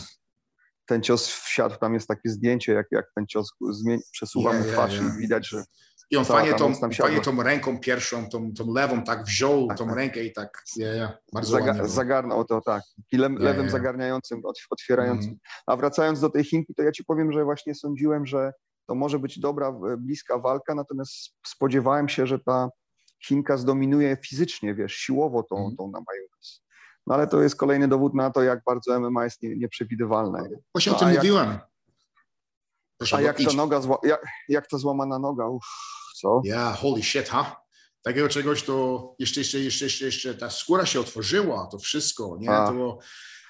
[0.86, 4.72] Ten cios wsiadł, tam jest takie zdjęcie, jak, jak ten cios zmieni, przesuwa yeah, mu
[4.72, 5.18] twarz yeah, yeah.
[5.18, 5.64] i widać, że
[6.10, 9.86] i on fajnie tą, fajnie tą ręką pierwszą, tą, tą lewą tak wziął tak, tą
[9.88, 9.96] tak.
[9.96, 15.30] rękę i tak ja, ja, bardzo Zaga Zagarnął to tak, le lewym ja, zagarniającym, otwierającym.
[15.30, 15.40] Mm.
[15.68, 18.54] A wracając do tej Chinki, to ja ci powiem, że właśnie sądziłem, że
[18.86, 21.14] to może być dobra, bliska walka, natomiast
[21.48, 22.70] spodziewałem się, że ta
[23.24, 25.76] Chinka zdominuje fizycznie, wiesz, siłowo tą, mm.
[25.76, 26.64] tą Namajunas.
[27.08, 30.50] No ale to jest kolejny dowód na to, jak bardzo MMA jest nie, nieprzewidywalne.
[30.74, 31.60] Właśnie no, o tym mówiłem.
[32.98, 35.66] Proszę, a jak ta noga, jak, jak ta złamana noga, uff
[36.16, 36.42] co?
[36.46, 37.62] Yeah, holy shit, ha?
[38.02, 42.52] Takiego czegoś to jeszcze, jeszcze, jeszcze, jeszcze, jeszcze ta skóra się otworzyła, to wszystko, nie?
[42.52, 42.68] A.
[42.68, 43.00] To,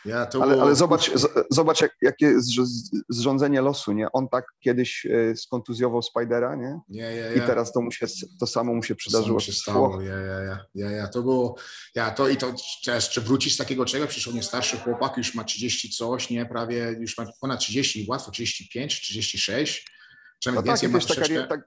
[0.06, 0.66] to ale, było...
[0.66, 1.12] ale zobacz,
[1.52, 2.34] zobacz jak, jakie
[3.10, 4.12] zrządzenie losu, nie?
[4.12, 6.80] On tak kiedyś e, skontuzjował Spidera, nie?
[6.90, 8.08] Yeah, yeah, I teraz to, mu się,
[8.40, 9.40] to samo mu się przydarzyło.
[9.40, 11.56] To się stało, ja, ja, ja, ja, ja, to było,
[11.96, 12.54] ja, to i to
[12.88, 16.46] jeszcze wrócić z takiego czego, przecież on jest starszy chłopak, już ma 30 coś, nie?
[16.46, 19.92] Prawie, już ma ponad 30, łatwo 35, 36,
[20.40, 21.48] przynajmniej no więcej tak, ma troszeczkę...
[21.48, 21.62] Tak,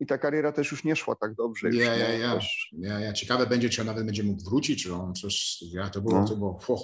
[0.00, 1.70] i ta kariera też już nie szła tak dobrze.
[1.72, 2.38] Ja, ja, ja.
[2.72, 3.12] ja, ja.
[3.12, 6.28] Ciekawe będzie, czy on nawet będzie mógł wrócić, czy on coś, ja, to było, no.
[6.28, 6.82] to było, oh,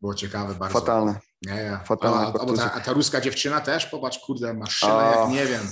[0.00, 0.80] było ciekawe bardzo.
[0.80, 1.20] Fatalne.
[1.42, 1.84] Ja, ja.
[1.84, 2.16] Fatalne.
[2.16, 5.62] A, a, ta, a ta ruska dziewczyna też, popatrz, kurde, maszyna jak nie wiem.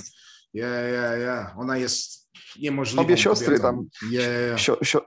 [0.53, 1.55] Ja, ja, ja.
[1.57, 3.01] Ona jest niemożliwa.
[3.01, 3.63] Obie siostry kobietą.
[3.63, 4.11] tam.
[4.11, 4.59] Yeah.
[4.59, 5.01] Sio, sio,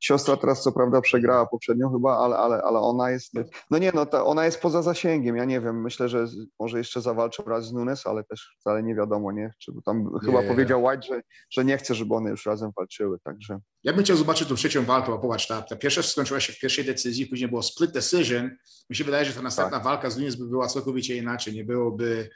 [0.00, 3.32] Siostra teraz co prawda przegrała poprzednio chyba, ale, ale, ale ona jest,
[3.70, 6.26] no nie no, ta, ona jest poza zasięgiem, ja nie wiem, myślę, że
[6.58, 10.20] może jeszcze zawalczą raz z Nunes, ale też wcale nie wiadomo, nie, czy tam nie.
[10.20, 13.58] chyba powiedział White, że, że nie chce, żeby one już razem walczyły, także.
[13.84, 16.58] Ja bym chciał zobaczyć tą trzecią walkę, bo popatrz, ta, ta pierwsza skończyła się w
[16.58, 18.50] pierwszej decyzji, później było split decision,
[18.90, 19.84] mi się wydaje, że ta następna tak.
[19.84, 22.30] walka z Nunes by była całkowicie inaczej, nie byłoby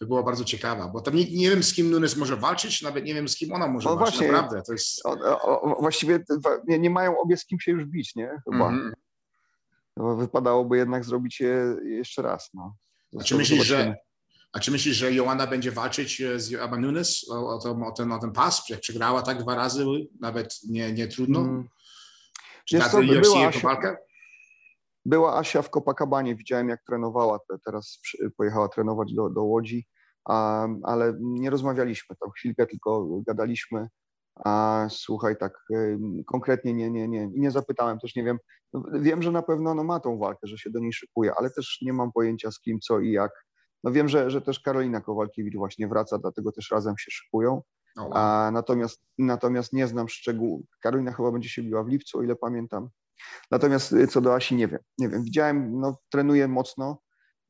[0.00, 3.04] by była bardzo ciekawa, bo tam nie, nie wiem, z kim Nunes może walczyć, nawet
[3.04, 4.62] nie wiem, z kim ona może no walczyć, właśnie, naprawdę.
[4.62, 5.06] To jest...
[5.06, 6.24] O, o, właściwie
[6.68, 8.30] nie, nie, mają obie z kim się już bić, nie?
[8.44, 8.68] Chyba.
[8.68, 8.92] Mm
[9.98, 10.18] -hmm.
[10.18, 12.76] Wypadałoby jednak zrobić je jeszcze raz, no.
[13.20, 13.96] A czy myślisz, że,
[14.52, 17.92] a czy myślisz, że Joanna będzie walczyć e, z Aba Nunes o, o, ten, o,
[17.92, 18.68] ten, o ten pas?
[18.68, 19.84] Jak przegrała tak dwa razy,
[20.20, 21.40] nawet nie, nie trudno?
[21.40, 21.68] Hmm.
[22.64, 23.96] Czy ta była Asia, walkę?
[25.04, 28.00] Była Asia w Copacabanie, widziałem jak trenowała, teraz
[28.36, 29.86] pojechała trenować do, do Łodzi
[30.82, 33.88] ale nie rozmawialiśmy tam chwilkę, tylko gadaliśmy.
[34.44, 35.52] A słuchaj, tak
[36.26, 38.38] konkretnie nie, nie, nie, nie zapytałem, też nie wiem.
[38.92, 41.78] Wiem, że na pewno no, ma tą walkę, że się do niej szykuje, ale też
[41.82, 43.32] nie mam pojęcia z kim, co i jak.
[43.84, 47.62] No wiem, że, że też Karolina Kowalkiewicz właśnie wraca, dlatego też razem się szykują.
[48.12, 50.66] A natomiast, natomiast nie znam szczegółów.
[50.82, 52.88] Karolina chyba będzie się biła w lipcu, o ile pamiętam.
[53.50, 54.80] Natomiast y, co do Asi, nie wiem.
[54.98, 55.24] Nie wiem.
[55.24, 56.98] Widziałem, no, trenuje mocno.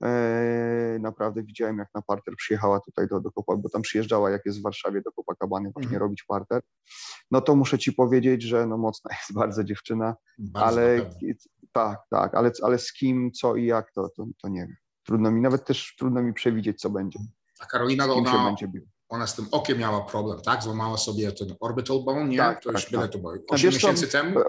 [0.04, 4.46] E, naprawdę widziałem, jak na parter przyjechała tutaj do, do Kopa, bo tam przyjeżdżała, jak
[4.46, 6.02] jest w Warszawie, do Copacabany właśnie mhm.
[6.02, 6.62] robić parter.
[7.30, 11.10] No to muszę ci powiedzieć, że no mocna jest bardzo dziewczyna, bardzo ale
[11.72, 14.76] tak, tak, ale, ale z kim, co i jak, to, to, to nie wiem.
[15.06, 17.18] Trudno mi, nawet też trudno mi przewidzieć, co będzie.
[17.60, 18.68] A Karolina, ona, będzie
[19.08, 20.62] ona z tym okiem miała problem, tak?
[20.62, 22.38] Złamała sobie ten orbital bone, nie?
[22.38, 23.12] Tak, to już tak, byle tak.
[23.12, 24.40] to było 8 miesięcy temu?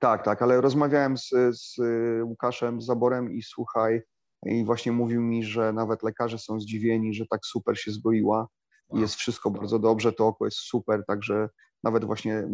[0.00, 1.76] Tak, tak, ale rozmawiałem z, z
[2.22, 4.02] Łukaszem Zaborem i słuchaj,
[4.46, 8.48] i właśnie mówił mi, że nawet lekarze są zdziwieni, że tak super się zbroiła
[8.94, 11.48] i jest wszystko bardzo dobrze, to oko jest super, także
[11.82, 12.48] nawet właśnie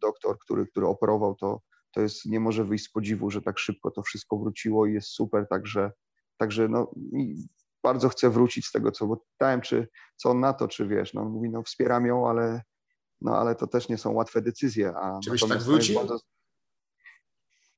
[0.00, 1.60] doktor, który, który operował to,
[1.92, 5.08] to jest, nie może wyjść z podziwu, że tak szybko to wszystko wróciło i jest
[5.08, 5.92] super, także,
[6.36, 6.94] także no
[7.82, 11.14] bardzo chcę wrócić z tego, co, bo pytałem, czy co on na to, czy wiesz,
[11.14, 12.62] no mówi, no wspieram ją, ale,
[13.20, 14.92] no ale to też nie są łatwe decyzje.
[14.96, 15.94] A czy byś tak wrócił?
[15.94, 16.18] Bardzo...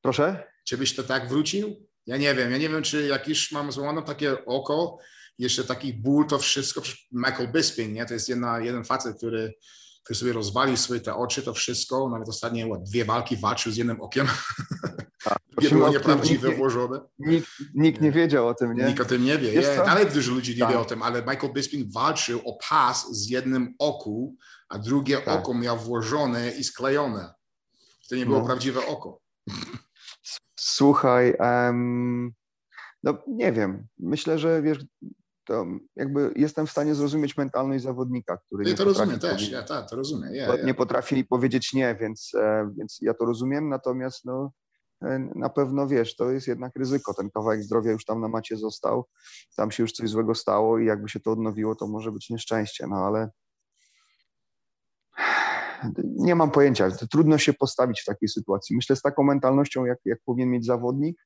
[0.04, 0.44] Proszę?
[0.64, 1.88] Czy byś to tak wrócił?
[2.06, 4.98] Ja nie wiem, ja nie wiem, czy jak już mam złamane takie oko,
[5.38, 8.06] jeszcze taki ból, to wszystko, Michael Bisping, nie?
[8.06, 9.54] To jest jedna, jeden facet, który,
[10.04, 14.00] który sobie rozwalił swoje te oczy, to wszystko, nawet ostatnie dwie walki walczył z jednym
[14.00, 14.26] okiem.
[15.24, 17.00] Tak, nie było nieprawdziwe, nikt, włożone.
[17.18, 18.84] Nikt, nikt nie wiedział o tym, nie?
[18.84, 19.52] Nikt o tym nie wie.
[19.52, 20.70] Je, dalej dużo ludzi nie tak.
[20.70, 24.36] wie o tym, ale Michael Bisping walczył o pas z jednym oku,
[24.68, 25.40] a drugie tak.
[25.40, 27.34] oko miał włożone i sklejone.
[28.08, 28.46] To nie było no.
[28.46, 29.24] prawdziwe oko.
[30.74, 32.32] Słuchaj, um,
[33.02, 33.86] no nie wiem.
[33.98, 34.78] Myślę, że wiesz,
[35.44, 38.70] to jakby jestem w stanie zrozumieć mentalność zawodnika, który.
[38.70, 40.34] Ja to rozumiem też, ja tak, to rozumiem.
[40.34, 44.52] Ja, nie potrafili powiedzieć nie, więc, e, więc ja to rozumiem, natomiast no,
[45.02, 47.14] e, na pewno wiesz, to jest jednak ryzyko.
[47.14, 49.04] Ten kawałek zdrowia już tam na macie został,
[49.56, 52.86] tam się już coś złego stało i jakby się to odnowiło, to może być nieszczęście,
[52.86, 53.30] no ale
[56.04, 56.90] nie mam pojęcia.
[56.90, 58.76] Trudno się postawić w takiej sytuacji.
[58.76, 61.16] Myślę z taką mentalnością, jak, jak powinien mieć zawodnik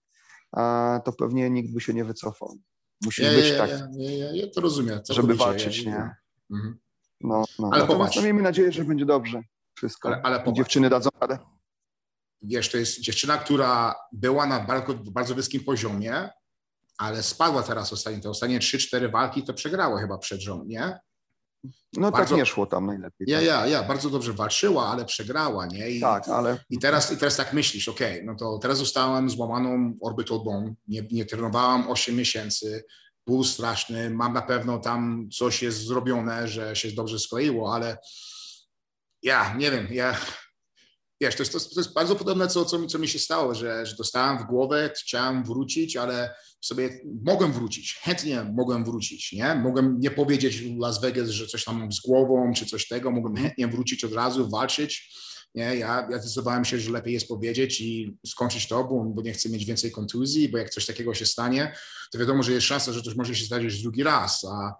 [1.04, 2.58] to pewnie nikt by się nie wycofał.
[3.04, 3.70] Musisz ja, być ja, tak.
[3.70, 5.00] Ja, ja, ja, to rozumiem.
[5.10, 6.14] Żeby walczyć, nie?
[6.50, 6.78] Mhm.
[7.20, 7.70] No, no.
[7.72, 9.42] Ale Natomiast no, miejmy nadzieję, że będzie dobrze
[9.74, 10.08] wszystko.
[10.08, 11.38] Ale, ale Dziewczyny dadzą radę.
[12.42, 16.28] Wiesz, to jest dziewczyna, która była na bardzo, bardzo wysokim poziomie,
[16.98, 18.20] ale spadła teraz ostatnio.
[18.20, 20.98] Te ostatnie 3-4 walki to przegrało chyba przed rząd, nie?
[21.96, 23.26] No bardzo, tak nie szło tam najlepiej.
[23.30, 23.46] Ja, tak.
[23.46, 25.90] ja, ja, bardzo dobrze walczyła, ale przegrała, nie?
[25.90, 26.58] I, tak, ale...
[26.70, 30.74] I teraz, I teraz tak myślisz, okej, okay, no to teraz zostałam złamaną orbital bone,
[30.88, 32.84] nie, nie trenowałam 8 miesięcy,
[33.26, 37.98] ból straszny, mam na pewno tam coś jest zrobione, że się dobrze skleiło, ale
[39.22, 40.16] ja nie wiem, ja
[41.20, 43.96] wiesz, to jest, to jest bardzo podobne, co, co, co mi się stało, że, że
[43.96, 49.54] dostałem w głowę, chciałem wrócić, ale sobie mogłem wrócić, chętnie mogłem wrócić, nie?
[49.54, 53.10] Mogłem nie powiedzieć w Las Vegas, że coś tam mam z głową, czy coś tego,
[53.10, 55.14] mogłem chętnie wrócić od razu, walczyć,
[55.54, 59.32] nie, ja, ja zdecydowałem się, że lepiej jest powiedzieć i skończyć to, bo, bo nie
[59.32, 61.74] chcę mieć więcej kontuzji, bo jak coś takiego się stanie,
[62.12, 64.74] to wiadomo, że jest szansa, że coś może się zdarzyć drugi raz, a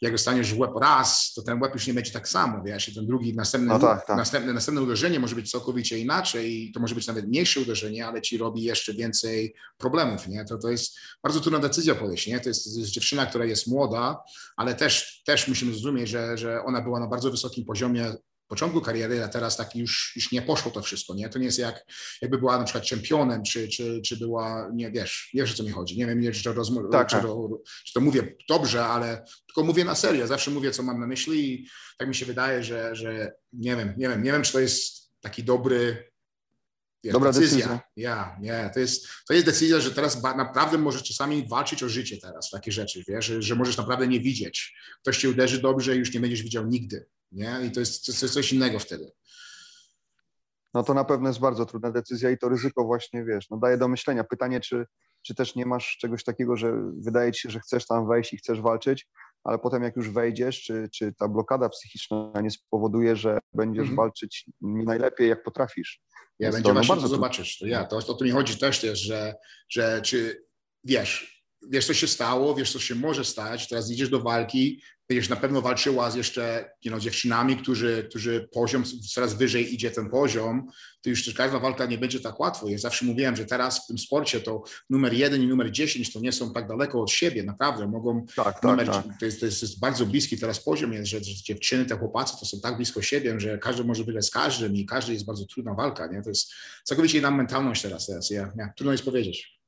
[0.00, 3.06] jak dostaniesz łeb raz, to ten łeb już nie będzie tak samo, wiesz, i ten
[3.06, 4.16] drugi, następny, no tak, tak.
[4.16, 8.22] Następne, następne uderzenie może być całkowicie inaczej i to może być nawet mniejsze uderzenie, ale
[8.22, 12.48] ci robi jeszcze więcej problemów, nie, to, to jest bardzo trudna decyzja podejść, nie, to
[12.48, 14.22] jest, to jest dziewczyna, która jest młoda,
[14.56, 18.14] ale też, też musimy zrozumieć, że, że ona była na bardzo wysokim poziomie
[18.52, 21.28] początku kariery, a teraz tak już, już nie poszło to wszystko, nie?
[21.28, 21.84] To nie jest jak,
[22.22, 25.70] jakby była na przykład czempionem, czy, czy, czy była, nie wiesz, wiesz o co mi
[25.70, 27.24] chodzi, nie wiem, nie, czy, to rozmo- tak, czy, tak.
[27.24, 27.48] to,
[27.84, 31.54] czy to mówię dobrze, ale tylko mówię na serio, zawsze mówię, co mam na myśli
[31.54, 34.60] i tak mi się wydaje, że, że nie wiem, nie wiem, nie wiem, czy to
[34.60, 36.11] jest taki dobry
[37.04, 37.56] Dobra decyzja.
[37.56, 37.80] decyzja.
[37.96, 42.16] Ja, nie, to jest, to jest decyzja, że teraz naprawdę możesz czasami walczyć o życie
[42.22, 44.74] teraz, takie rzeczy, wiesz, że, że możesz naprawdę nie widzieć.
[45.02, 47.60] Ktoś cię uderzy dobrze i już nie będziesz widział nigdy nie?
[47.66, 49.12] I to jest, to jest coś innego wtedy.
[50.74, 53.78] No to na pewno jest bardzo trudna decyzja i to ryzyko właśnie, wiesz, no daje
[53.78, 54.24] do myślenia.
[54.24, 54.86] Pytanie, czy,
[55.22, 58.36] czy też nie masz czegoś takiego, że wydaje ci się, że chcesz tam wejść i
[58.36, 59.08] chcesz walczyć,
[59.44, 63.96] ale potem jak już wejdziesz, czy, czy ta blokada psychiczna nie spowoduje, że będziesz -hmm.
[63.96, 66.00] walczyć nie najlepiej, jak potrafisz.
[66.38, 67.58] Ja będzie to, no właśnie to zobaczysz.
[67.58, 69.34] To ja, to o to mi chodzi też, też że,
[69.68, 70.44] że czy
[70.84, 75.28] wiesz, wiesz, co się stało, wiesz, co się może stać, teraz idziesz do walki, będziesz
[75.28, 80.10] na pewno walczyła z jeszcze you know, dziewczynami, którzy, którzy poziom, coraz wyżej idzie ten
[80.10, 80.66] poziom,
[81.02, 82.68] to już każda walka nie będzie tak łatwo.
[82.68, 86.20] Ja zawsze mówiłem, że teraz w tym sporcie to numer jeden i numer dziesięć to
[86.20, 87.86] nie są tak daleko od siebie, naprawdę.
[87.86, 89.04] Mogą, tak, tak, numer, tak.
[89.20, 91.98] To, jest, to, jest, to, jest, bardzo bliski teraz poziom, jest, że, że dziewczyny, te
[91.98, 95.26] chłopacy to są tak blisko siebie, że każdy może wygrać z każdym i każdy jest
[95.26, 96.06] bardzo trudna walka.
[96.06, 96.22] Nie?
[96.22, 96.52] To jest
[96.84, 98.06] całkowicie inna mentalność teraz.
[98.06, 98.30] teraz.
[98.30, 99.61] Ja, ja, trudno jest powiedzieć.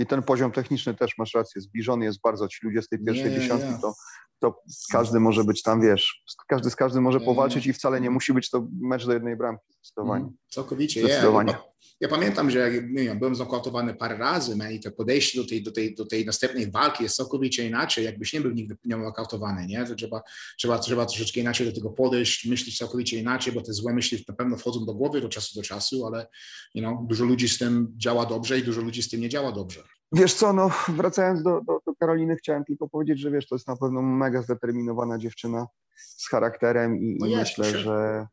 [0.00, 2.48] I ten poziom techniczny też masz rację, zbliżony jest bardzo.
[2.48, 3.94] Ci ludzie z tej pierwszej dziesiątki, to,
[4.40, 8.32] to każdy może być tam, wiesz, każdy z każdym może powalczyć i wcale nie musi
[8.32, 10.24] być to mecz do jednej bramki, zdecydowanie.
[10.24, 11.52] Mm, całkowicie, zdecydowanie.
[11.52, 11.62] Ja,
[12.00, 15.62] ja pamiętam, że jak nie byłem znokautowany parę razy man, i to podejście do tej,
[15.62, 19.66] do, tej, do tej następnej walki jest całkowicie inaczej, jakbyś nie był nigdy nie nokautowany,
[19.66, 19.86] nie?
[19.86, 20.22] To trzeba,
[20.58, 24.34] trzeba, trzeba troszeczkę inaczej do tego podejść, myśleć całkowicie inaczej, bo te złe myśli na
[24.34, 26.26] pewno wchodzą do głowy do czasu do czasu, ale
[26.74, 29.52] you know, dużo ludzi z tym działa dobrze i dużo ludzi z tym nie działa
[29.52, 29.84] dobrze.
[30.12, 33.68] Wiesz co, no wracając do, do, do Karoliny, chciałem tylko powiedzieć, że wiesz, to jest
[33.68, 38.26] na pewno mega zdeterminowana dziewczyna z charakterem i, no i myślę, że,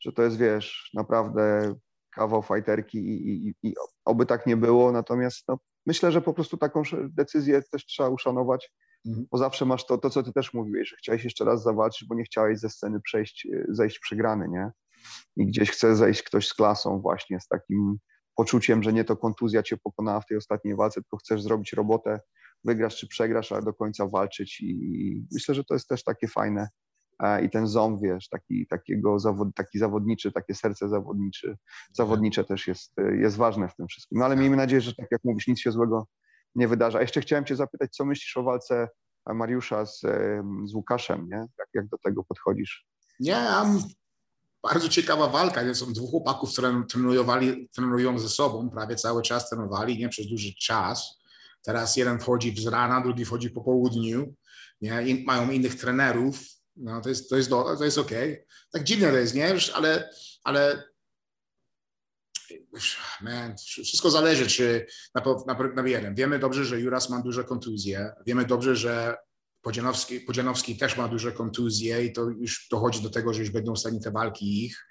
[0.00, 1.74] że to jest, wiesz, naprawdę
[2.10, 6.56] kawał fajterki i, i, i oby tak nie było, natomiast no, myślę, że po prostu
[6.56, 8.72] taką decyzję też trzeba uszanować,
[9.06, 9.26] mhm.
[9.30, 12.14] bo zawsze masz to, to, co ty też mówiłeś, że chciałeś jeszcze raz zawalczyć, bo
[12.14, 14.70] nie chciałeś ze sceny przejść, zejść przegrany, nie?
[15.36, 17.98] I gdzieś chce zejść ktoś z klasą właśnie, z takim
[18.38, 22.20] poczuciem, że nie to kontuzja cię pokonała w tej ostatniej walce, tylko chcesz zrobić robotę,
[22.64, 26.68] wygrasz czy przegrasz, ale do końca walczyć i myślę, że to jest też takie fajne
[27.22, 31.56] e, i ten ząb, wiesz, taki, takiego zawod, taki zawodniczy, takie serce zawodniczy,
[31.92, 34.18] zawodnicze też jest, jest ważne w tym wszystkim.
[34.18, 36.06] No ale miejmy nadzieję, że tak jak mówisz, nic się złego
[36.54, 36.98] nie wydarza.
[36.98, 38.88] A jeszcze chciałem cię zapytać, co myślisz o walce
[39.26, 40.00] Mariusza z,
[40.64, 41.36] z Łukaszem, nie?
[41.36, 42.86] Jak, jak do tego podchodzisz?
[43.20, 43.36] Nie,
[44.62, 45.74] bardzo ciekawa walka.
[45.74, 50.54] Są dwóch chłopaków, które trenujowali, trenują ze sobą, prawie cały czas trenowali, nie przez duży
[50.54, 51.18] czas.
[51.62, 54.34] Teraz jeden wchodzi z rana, drugi wchodzi po południu,
[54.80, 55.02] nie?
[55.02, 56.40] I mają innych trenerów.
[56.76, 58.32] No, to jest, to jest, do, to jest okej.
[58.32, 58.46] Okay.
[58.70, 59.54] Tak dziwne to jest, nie?
[59.74, 60.10] Ale,
[60.44, 60.84] ale
[63.20, 66.14] man, wszystko zależy, czy na, na, na jeden.
[66.14, 68.12] Wiemy dobrze, że Juras ma duże kontuzje.
[68.26, 69.16] Wiemy dobrze, że
[69.62, 73.74] Podzianowski, Podzianowski też ma duże kontuzje i to już dochodzi do tego, że już będą
[73.74, 74.86] w stanie te walki ich,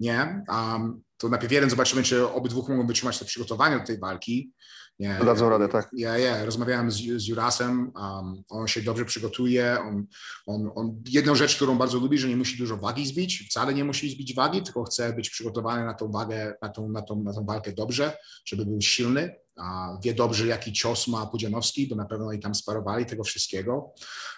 [0.00, 0.44] nie?
[0.48, 4.52] Um, to najpierw jeden zobaczymy, czy obydwu mogą wytrzymać te przygotowania do tej walki.
[4.98, 5.90] Nie, Dadzą radę, tak.
[5.92, 10.06] Ja, ja, rozmawiałem z, z Jurasem, um, on się dobrze przygotuje, on,
[10.46, 13.84] on, on, jedną rzecz, którą bardzo lubi, że nie musi dużo wagi zbić, wcale nie
[13.84, 17.32] musi zbić wagi, tylko chce być przygotowany na tą wagę, na tą, na tą, na
[17.32, 22.04] tą walkę dobrze, żeby był silny, a wie dobrze, jaki cios ma Pudzianowski, bo na
[22.04, 23.92] pewno i tam sparowali tego wszystkiego.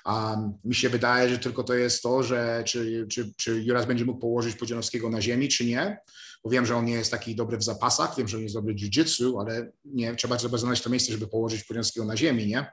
[0.07, 4.05] Um, mi się wydaje, że tylko to jest to, że czy, czy, czy Juras będzie
[4.05, 5.99] mógł położyć Pudzianowskiego na ziemi, czy nie,
[6.44, 8.74] bo wiem, że on nie jest taki dobry w zapasach, wiem, że on jest dobry
[8.74, 12.72] w jiu-jitsu, ale nie, trzeba, trzeba znaleźć to miejsce, żeby położyć Pudzianowskiego na ziemi, nie?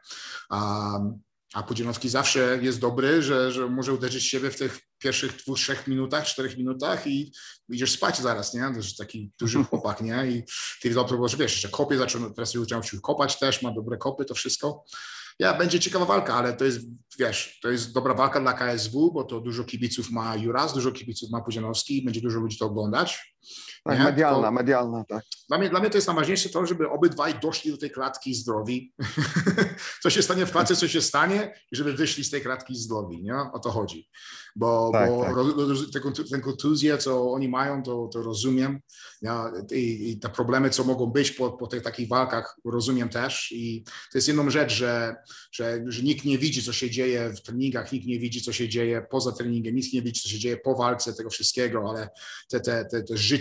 [0.52, 1.20] Um,
[1.54, 5.88] a Pudzianowski zawsze jest dobry, że, że może uderzyć siebie w tych pierwszych dwóch, trzech
[5.88, 7.32] minutach, czterech minutach i
[7.70, 8.62] idziesz spać zaraz, nie?
[8.62, 10.28] To jest taki duży chłopak, nie?
[10.28, 10.44] I
[10.82, 14.26] ty dobrze, bo wiesz, jeszcze kopie zaczął, teraz zaczął się kopać też, ma dobre kopy,
[14.26, 14.84] to wszystko.
[15.40, 16.80] Ja, będzie ciekawa walka, ale to jest,
[17.20, 21.30] wiesz, to jest dobra walka dla KSW, bo to dużo kibiców ma Juras, dużo kibiców
[21.30, 23.35] ma Pudzianowski, będzie dużo ludzi to oglądać.
[23.84, 24.04] Tak, nie?
[24.04, 25.24] medialna, to, medialna, tak.
[25.48, 28.94] Dla mnie, dla mnie to jest najważniejsze to, żeby obydwaj doszli do tej klatki zdrowi.
[30.04, 33.24] co się stanie w klatce, co się stanie, i żeby wyszli z tej klatki zdrowi,
[33.24, 33.36] nie?
[33.54, 34.10] O to chodzi.
[34.56, 36.30] Bo, tak, bo tak.
[36.32, 38.80] te, kontuzje, co oni mają, to, to rozumiem.
[39.72, 43.52] I, i, te problemy, co mogą być po, po tych takich walkach, rozumiem też.
[43.52, 45.16] I to jest jedną rzecz, że,
[45.52, 48.70] że, że nikt nie widzi, co się dzieje w treningach, nikt nie widzi, co się
[48.70, 52.10] dzieje poza treningiem, nikt nie widzi, co się dzieje po walce, tego wszystkiego, ale
[52.50, 53.35] te, te, te, te życie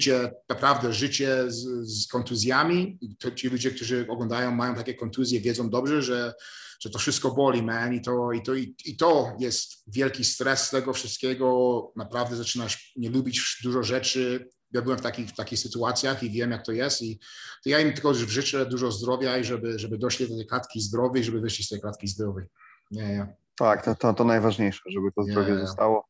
[0.49, 2.99] naprawdę życie z, z kontuzjami.
[3.19, 6.35] To ci ludzie, którzy oglądają, mają takie kontuzje, wiedzą dobrze, że,
[6.81, 10.71] że to wszystko boli, man, i to, i, to, i, i to jest wielki stres
[10.71, 11.93] tego wszystkiego.
[11.97, 14.49] Naprawdę zaczynasz nie lubić dużo rzeczy.
[14.73, 17.03] Ja byłem w takich, w takich sytuacjach i wiem, jak to jest.
[17.03, 17.19] I
[17.65, 21.25] to ja im tylko życzę dużo zdrowia i żeby, żeby doszli do tej klatki zdrowej,
[21.25, 22.47] żeby wyszli z tej klatki zdrowej.
[22.91, 23.37] Nie, nie.
[23.57, 26.05] Tak, to, to, to najważniejsze, żeby to zdrowie nie, zostało.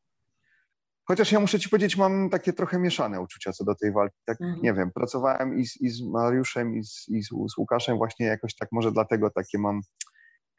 [1.07, 4.17] Chociaż ja muszę ci powiedzieć, mam takie trochę mieszane uczucia co do tej walki.
[4.25, 4.61] Tak, mhm.
[4.61, 8.25] nie wiem, pracowałem i z, i z Mariuszem, i, z, i z, z, Łukaszem właśnie
[8.25, 9.81] jakoś tak, może dlatego takie mam,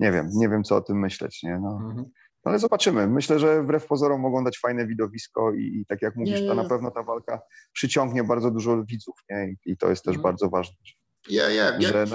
[0.00, 1.58] nie wiem, nie wiem co o tym myśleć, nie?
[1.62, 1.80] No.
[1.84, 2.04] Mhm.
[2.44, 3.06] Ale zobaczymy.
[3.06, 6.54] Myślę, że wbrew pozorom mogą dać fajne widowisko i, i tak jak mówisz, nie, to
[6.54, 7.40] na pewno ta walka
[7.72, 9.48] przyciągnie bardzo dużo widzów, nie?
[9.48, 10.22] I, i to jest też mhm.
[10.22, 10.76] bardzo ważne.
[11.28, 11.88] Ja, ja, ja.
[11.88, 12.06] Że,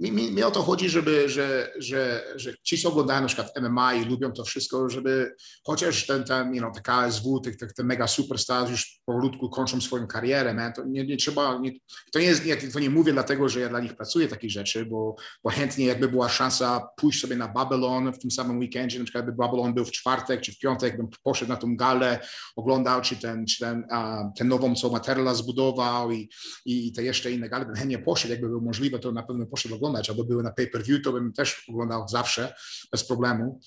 [0.00, 3.52] mi, mi, mi, o to chodzi, żeby, że, że, że ci, co oglądają na przykład
[3.60, 5.34] MMA i lubią to wszystko, żeby
[5.64, 9.80] chociaż ten, ten you know, te KSW, te, te, te mega superstars już powolutku kończą
[9.80, 11.72] swoją karierę, man, to nie, nie trzeba, nie,
[12.12, 14.86] to nie jest, nie, to nie mówię dlatego, że ja dla nich pracuję takich rzeczy,
[14.86, 19.04] bo, bo chętnie jakby była szansa pójść sobie na Babylon w tym samym weekendzie, na
[19.04, 22.20] przykład jakby Babylon był w czwartek czy w piątek, bym poszedł na tą galę,
[22.56, 26.28] oglądał czy ten, czy ten, uh, ten nową, co Materla zbudował i,
[26.64, 29.74] i te jeszcze inne gale, bym chętnie poszedł, jakby było możliwe, to na pewno poszedł
[29.74, 32.54] oglądać oglądać, albo były na pay-per-view, to bym też oglądał zawsze,
[32.92, 33.60] bez problemu.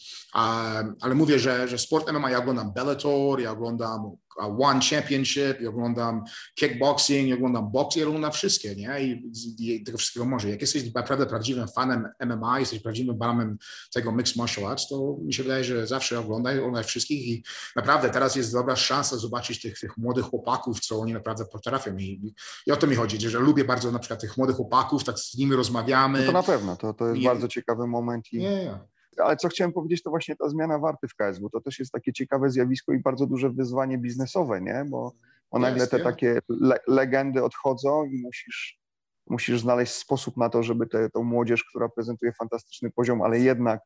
[1.01, 6.23] ale mówię, że, że sport MMA, ja oglądam Bellator, ja oglądam One Championship, ja oglądam
[6.55, 9.03] kickboxing, ja oglądam boks, ja oglądam wszystkie, nie?
[9.03, 10.49] I, I, tego wszystkiego może.
[10.49, 13.57] Jak jesteś naprawdę prawdziwym fanem MMA, jesteś prawdziwym fanem
[13.93, 17.43] tego mixed martial arts, to mi się wydaje, że zawsze oglądaj, oglądaj wszystkich i
[17.75, 22.33] naprawdę teraz jest dobra szansa zobaczyć tych, tych młodych chłopaków, co oni naprawdę potrafią I,
[22.67, 25.37] i o to mi chodzi, że lubię bardzo na przykład tych młodych chłopaków, tak z
[25.37, 26.19] nimi rozmawiamy.
[26.19, 28.33] No to na pewno, to, to jest I, bardzo ciekawy moment.
[28.33, 28.37] I...
[28.37, 28.79] Nie,
[29.17, 31.50] ale co chciałem powiedzieć, to właśnie ta zmiana warty w KSW.
[31.50, 34.86] To też jest takie ciekawe zjawisko i bardzo duże wyzwanie biznesowe, nie?
[34.89, 35.13] Bo,
[35.52, 38.80] bo nagle te takie le legendy odchodzą i musisz,
[39.28, 43.82] musisz znaleźć sposób na to, żeby tę młodzież, która prezentuje fantastyczny poziom, ale jednak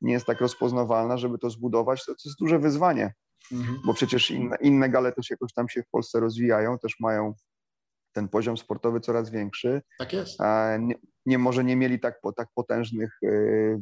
[0.00, 3.14] nie jest tak rozpoznawalna, żeby to zbudować, to, to jest duże wyzwanie.
[3.52, 3.78] Mhm.
[3.86, 7.34] Bo przecież inne, inne gale też jakoś tam się w Polsce rozwijają, też mają
[8.12, 9.82] ten poziom sportowy coraz większy.
[9.98, 10.40] Tak jest.
[10.40, 10.94] A nie,
[11.26, 13.78] nie może nie mieli tak, tak potężnych, y,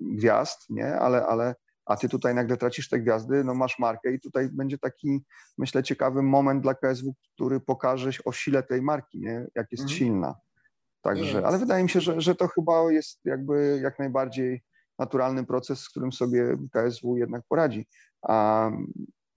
[0.00, 0.86] gwiazd, nie?
[0.86, 1.54] Ale, ale
[1.86, 5.24] a ty tutaj nagle tracisz te gwiazdy, no masz markę i tutaj będzie taki,
[5.58, 9.46] myślę, ciekawy moment dla KSW, który pokaże o sile tej marki, nie?
[9.54, 9.98] Jak jest mhm.
[9.98, 10.34] silna.
[11.00, 14.62] Także, ale wydaje mi się, że, że to chyba jest jakby jak najbardziej
[14.98, 17.86] naturalny proces, z którym sobie KSW jednak poradzi.
[18.22, 18.70] A,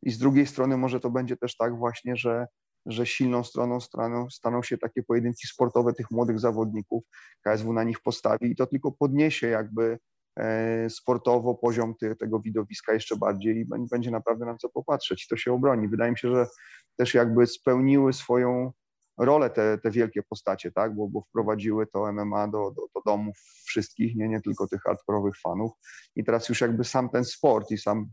[0.01, 2.47] I z drugiej strony może to będzie też tak właśnie, że
[2.85, 7.03] że silną stroną staną, staną się takie pojedynki sportowe tych młodych zawodników.
[7.41, 9.99] KSW na nich postawi i to tylko podniesie jakby
[10.39, 15.27] e, sportowo poziom tego widowiska jeszcze bardziej i będzie naprawdę na co popatrzeć.
[15.27, 15.87] To się obroni.
[15.87, 16.47] Wydaje mi się, że
[16.97, 18.71] też jakby spełniły swoją
[19.17, 20.95] rolę te, te wielkie postacie, tak?
[20.95, 25.39] bo, bo wprowadziły to MMA do, do, do domów wszystkich, nie, nie tylko tych hardkorowych
[25.39, 25.71] fanów.
[26.15, 28.09] I teraz już jakby sam ten sport i sam,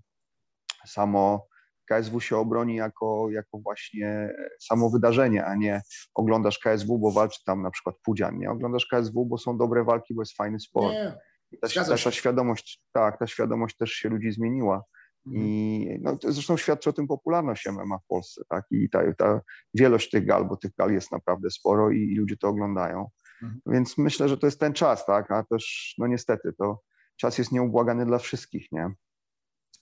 [0.86, 1.47] samo
[1.88, 5.82] KSW się obroni jako, jako właśnie samo wydarzenie, a nie
[6.14, 8.50] oglądasz KSW, bo walczy tam na przykład Pudzian, nie?
[8.50, 10.92] Oglądasz KSW, bo są dobre walki, bo jest fajny sport.
[10.92, 11.18] Nie,
[11.60, 14.84] ta, ta, ta świadomość, tak, ta świadomość też się ludzi zmieniła.
[15.26, 15.46] Mhm.
[15.46, 18.64] I no, zresztą świadczy o tym popularność MMA w Polsce, tak?
[18.70, 19.40] I ta, ta
[19.74, 23.10] wielość tych gal, bo tych gal jest naprawdę sporo i, i ludzie to oglądają.
[23.42, 23.60] Mhm.
[23.66, 25.30] Więc myślę, że to jest ten czas, tak?
[25.30, 26.80] A też, no niestety, to
[27.16, 28.90] czas jest nieubłagany dla wszystkich, nie?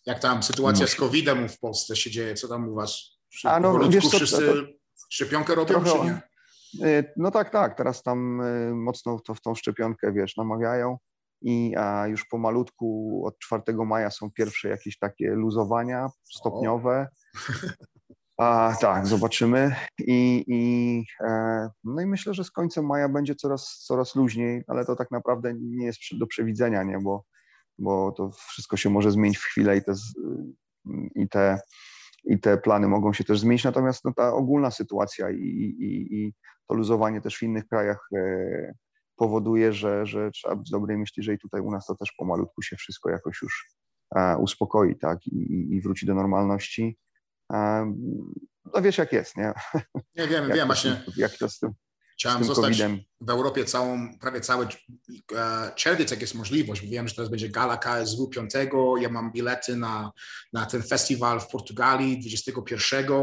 [0.07, 0.89] Jak tam sytuacja no.
[0.89, 2.35] z COVID-em w Polsce się dzieje?
[2.35, 3.19] Co tam u was?
[3.45, 4.63] A no, wiesz co, wszyscy to, to,
[5.11, 7.13] szczepionkę robią, trochę, czy nie?
[7.17, 7.77] No tak, tak.
[7.77, 8.43] Teraz tam
[8.75, 10.99] mocno to w tą szczepionkę, wiesz, namawiają
[11.43, 17.09] i a już pomalutku od 4 maja są pierwsze jakieś takie luzowania stopniowe.
[18.39, 19.77] A, tak, zobaczymy.
[19.99, 24.85] I, i, e, no i myślę, że z końcem maja będzie coraz, coraz luźniej, ale
[24.85, 26.99] to tak naprawdę nie jest do przewidzenia, nie?
[26.99, 27.25] Bo,
[27.79, 29.93] bo to wszystko się może zmienić w chwilę i te,
[31.15, 31.61] i te,
[32.25, 33.65] i te plany mogą się też zmienić.
[33.65, 36.35] Natomiast no, ta ogólna sytuacja i, i, i
[36.69, 38.75] to luzowanie też w innych krajach e,
[39.17, 42.63] powoduje, że, że trzeba być dobrej myśli, że i tutaj u nas to też pomalutku
[42.63, 43.67] się wszystko jakoś już
[44.17, 46.99] e, uspokoi, tak, i, i wróci do normalności.
[47.53, 47.93] E,
[48.75, 49.53] no wiesz jak jest, nie?
[50.17, 51.03] Nie wiem, wiem właśnie.
[51.17, 51.73] Jak to z tym
[52.19, 52.83] Chciałem zostać
[53.21, 54.67] w Europie całą, prawie cały
[55.35, 56.87] e, czerwiec, jak jest możliwość.
[56.87, 58.53] Wiem, że teraz będzie gala KSW 5.
[59.01, 60.13] Ja mam bilety na,
[60.53, 63.15] na ten festiwal w Portugalii 21.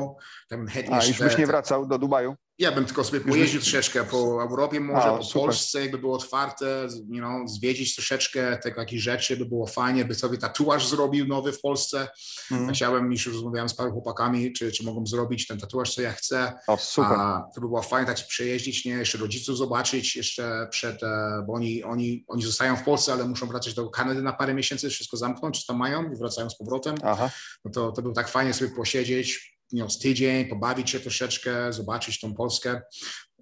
[0.49, 2.35] Tam A, już byś nie wracał do Dubaju?
[2.59, 5.41] Ja bym tylko sobie pojeździł troszeczkę po Europie, może A, po super.
[5.41, 10.15] Polsce, jakby było otwarte, you know, zwiedzić troszeczkę tego, jakieś rzeczy, by było fajnie, by
[10.15, 12.07] sobie tatuaż zrobił nowy w Polsce.
[12.51, 12.73] Mm.
[12.73, 16.53] Chciałem, już rozmawiałem z paru chłopakami, czy, czy mogą zrobić ten tatuaż, co ja chcę.
[16.67, 17.19] O, super.
[17.19, 19.82] A, to by było fajnie tak przejeździć, nie, jeszcze rodziców zobaczyć,
[20.15, 24.21] jeszcze przed, e, bo oni, oni, oni zostają w Polsce, ale muszą wracać do Kanady
[24.21, 26.95] na parę miesięcy, wszystko zamknąć, czy tam mają i wracają z powrotem.
[27.03, 27.31] Aha.
[27.65, 31.73] No to, to by tak fajnie sobie posiedzieć, you know, z tydzień, pobawić się troszeczkę,
[31.73, 32.81] zobaczyć tą Polskę.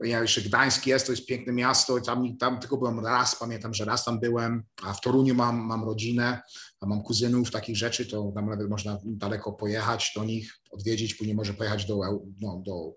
[0.04, 3.74] Ja jeszcze Gdańsk jest, to jest piękne miasto i tam, tam tylko byłem raz, pamiętam,
[3.74, 6.42] że raz tam byłem, a w Toruniu mam, mam rodzinę,
[6.80, 11.36] a mam kuzynów, takich rzeczy, to tam nawet można daleko pojechać do nich, odwiedzić, później
[11.36, 12.00] może pojechać do,
[12.42, 12.94] no, do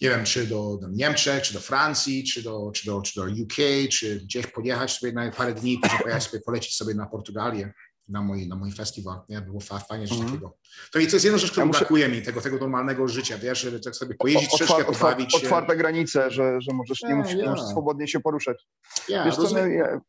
[0.00, 3.26] nie wiem, czy do, do Niemczech, czy do Francji, czy do, czy, do, czy do
[3.26, 7.72] UK, czy gdzieś pojechać sobie na parę dni, później pojechać sobie, polecić sobie na Portugalię
[8.08, 9.20] na mój, na mój festiwal.
[9.28, 9.40] Nie?
[9.40, 10.28] Było fajnie coś mm.
[10.28, 10.56] takiego.
[10.92, 11.78] To i to jest jedna rzecz, która ja muszę...
[11.78, 15.32] brakuje mi, tego, tego normalnego życia, wiesz, żeby tak sobie pojeździć o, troszkę, otwar pobawić
[15.32, 15.38] się.
[15.46, 17.50] Otwarte granice, że, że możesz, nie, musisz, yeah.
[17.50, 18.66] możesz swobodnie się poruszać.
[19.08, 20.00] Yeah, wiesz co, no, ja,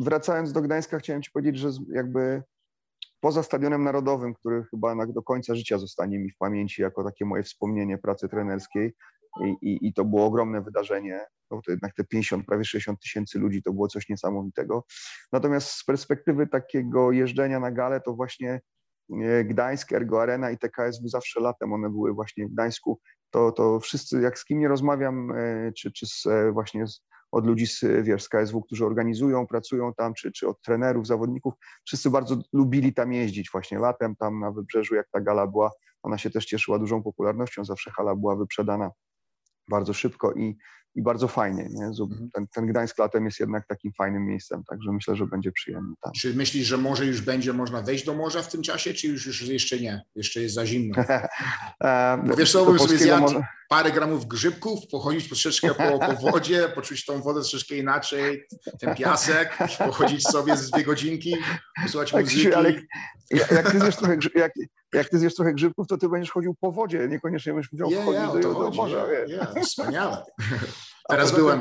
[0.00, 2.42] wracając do Gdańska, chciałem ci powiedzieć, że jakby
[3.22, 7.42] poza Stadionem Narodowym, który chyba do końca życia zostanie mi w pamięci jako takie moje
[7.42, 8.94] wspomnienie pracy trenerskiej,
[9.40, 11.26] i, i, i to było ogromne wydarzenie.
[11.50, 14.84] No to jednak te 50, prawie 60 tysięcy ludzi to było coś niesamowitego.
[15.32, 18.60] Natomiast z perspektywy takiego jeżdżenia na galę, to właśnie
[19.22, 23.00] e, Gdańsk, Ergo Arena i TKSW zawsze latem one były właśnie w Gdańsku.
[23.30, 27.02] To, to wszyscy, jak z kim nie rozmawiam, e, czy, czy z, e, właśnie z,
[27.32, 31.54] od ludzi z, wiesz, z KSW, którzy organizują, pracują tam, czy, czy od trenerów, zawodników,
[31.84, 35.70] wszyscy bardzo lubili tam jeździć właśnie latem, tam na Wybrzeżu, jak ta gala była,
[36.02, 38.90] ona się też cieszyła dużą popularnością, zawsze hala była wyprzedana
[39.68, 40.56] bardzo szybko i,
[40.94, 41.68] i bardzo fajnie.
[41.70, 41.84] Nie?
[41.84, 42.30] Mhm.
[42.34, 46.12] Ten, ten Gdańsk latem jest jednak takim fajnym miejscem, także myślę, że będzie przyjemny tam.
[46.12, 49.26] Czy myślisz, że może już będzie można wejść do morza w tym czasie, czy już,
[49.26, 50.02] już jeszcze nie?
[50.14, 51.04] Jeszcze jest za zimno?
[52.28, 53.48] Bo wiesz co, bym sobie zjadł morza...
[53.68, 58.46] parę gramów grzybków, pochodzić troszeczkę po, po wodzie, poczuć tą wodę troszeczkę inaczej,
[58.80, 61.36] ten piasek, pochodzić sobie z dwie godzinki,
[61.82, 62.54] posłuchać muzyki.
[62.54, 62.72] Ale
[63.30, 64.52] jak, ty zjesz trochę, jak,
[64.92, 68.06] jak ty zjesz trochę grzybków, to ty będziesz chodził po wodzie, niekoniecznie będziesz musiał yeah,
[68.06, 69.12] yeah, do, do morza.
[69.12, 70.24] Yeah, yeah, wspaniale.
[71.12, 71.60] Teraz byłem,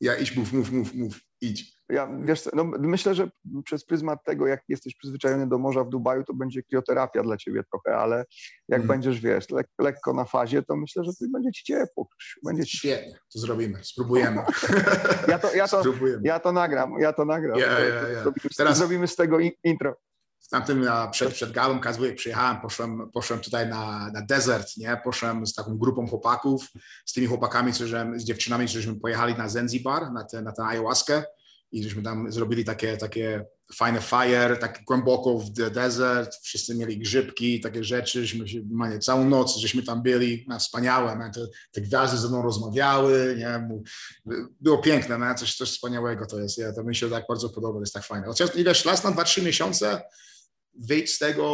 [0.00, 1.82] ja idź, mów, mów, mów, mów, idź.
[1.88, 3.30] Ja, wiesz, no, myślę, że
[3.64, 7.62] przez pryzmat tego, jak jesteś przyzwyczajony do morza w Dubaju, to będzie krioterapia dla ciebie
[7.70, 8.24] trochę, ale
[8.68, 8.88] jak mm.
[8.88, 12.08] będziesz, wiesz, lek, lekko na fazie, to myślę, że będzie ci ciepło.
[12.44, 12.78] Będzie ci...
[12.78, 14.42] Świetnie, to zrobimy, spróbujemy.
[15.28, 15.82] ja, to, ja, to,
[16.24, 17.58] ja to nagram, ja to nagram.
[17.58, 18.34] Yeah, yeah, yeah.
[18.56, 18.78] Teraz...
[18.78, 19.96] zrobimy z tego intro
[20.52, 25.00] tamtym przed, przed galą KSW, jak przyjechałem, poszłem, poszłem tutaj na, na desert, nie?
[25.04, 26.68] Poszłem z taką grupą chłopaków,
[27.06, 27.84] z tymi chłopakami, co,
[28.16, 31.24] z dziewczynami, żeśmy pojechali na Zanzibar, na, te, na tę ayahuaskę
[31.72, 33.44] i żeśmy tam zrobili takie, takie
[33.74, 38.62] fajne fire, tak głęboko w desert, wszyscy mieli grzybki, takie rzeczy, żeśmy się,
[39.00, 41.40] całą noc, żeśmy tam byli, no, wspaniałe, man, te,
[41.72, 43.80] te gwiazdy ze mną rozmawiały, nie?
[44.60, 47.80] było piękne, man, coś, coś wspaniałego to jest, ja, to mi się tak bardzo podoba,
[47.80, 48.26] jest tak fajne.
[48.26, 50.02] Chociaż, wiesz, las na 2-3 miesiące,
[50.74, 51.44] wyjść z tego,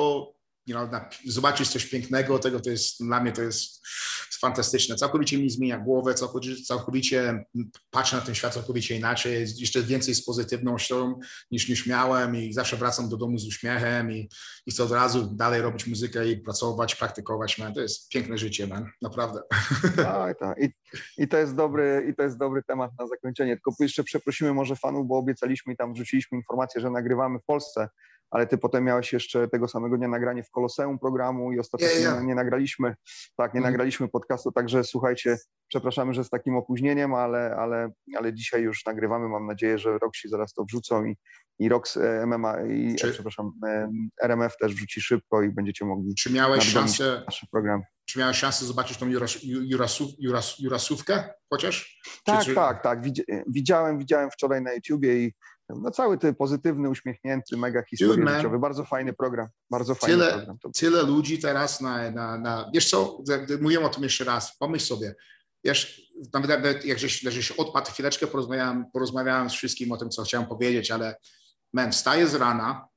[0.67, 3.87] you know, na, zobaczyć coś pięknego, tego to jest, dla mnie to jest
[4.41, 4.97] fantastyczne.
[4.97, 7.45] Całkowicie mi zmienia głowę, całkowicie, całkowicie
[7.91, 12.77] patrzę na ten świat całkowicie inaczej, jeszcze więcej z pozytywnością niż, niż miałem i zawsze
[12.77, 14.29] wracam do domu z uśmiechem i,
[14.67, 17.75] i chcę od razu dalej robić muzykę i pracować, praktykować, man.
[17.75, 18.91] To jest piękne życie, man.
[19.03, 19.41] naprawdę.
[19.97, 20.63] Tak, tak.
[20.63, 20.71] I,
[21.19, 23.57] I, to jest dobry, I to jest dobry temat na zakończenie.
[23.57, 27.89] Tylko jeszcze przeprosimy może fanów, bo obiecaliśmy i tam wrzuciliśmy informację, że nagrywamy w Polsce
[28.31, 32.15] ale ty potem miałeś jeszcze tego samego dnia nagranie w Koloseum programu i ostatecznie yeah,
[32.15, 32.27] yeah.
[32.27, 32.95] nie nagraliśmy,
[33.37, 33.71] tak, nie mm.
[33.71, 35.37] nagraliśmy podcastu, także słuchajcie,
[35.69, 40.29] przepraszamy, że z takim opóźnieniem, ale, ale, ale dzisiaj już nagrywamy, mam nadzieję, że Roxy
[40.29, 41.17] zaraz to wrzucą i,
[41.59, 43.53] i Rox e, MMA i czy, przepraszam,
[44.23, 47.83] RMF też wrzuci szybko i będziecie mogli Czy miałeś szansę nasz program.
[48.05, 52.01] Czy miałeś szansę zobaczyć tą juras, jurasów, juras, jurasówkę chociaż?
[52.25, 53.01] Tak, czy, tak, tak.
[53.47, 55.33] Widziałem, widziałem wczoraj na YouTubie i
[55.77, 58.59] no cały ten pozytywny, uśmiechnięty, mega historia życiowy.
[58.59, 59.49] Bardzo fajny program.
[59.71, 60.59] Bardzo fajny tyle, program.
[60.75, 62.71] Tyle ludzi teraz na, na, na...
[62.75, 63.19] Wiesz co,
[63.61, 64.57] mówiłem o tym jeszcze raz.
[64.59, 65.15] Pomyśl sobie.
[65.65, 70.47] Wiesz, nawet jak żeś, żeś odpadł chwileczkę, porozmawiałem, porozmawiałem z wszystkim o tym, co chciałem
[70.47, 71.17] powiedzieć, ale
[71.73, 72.89] man, wstaję z rana,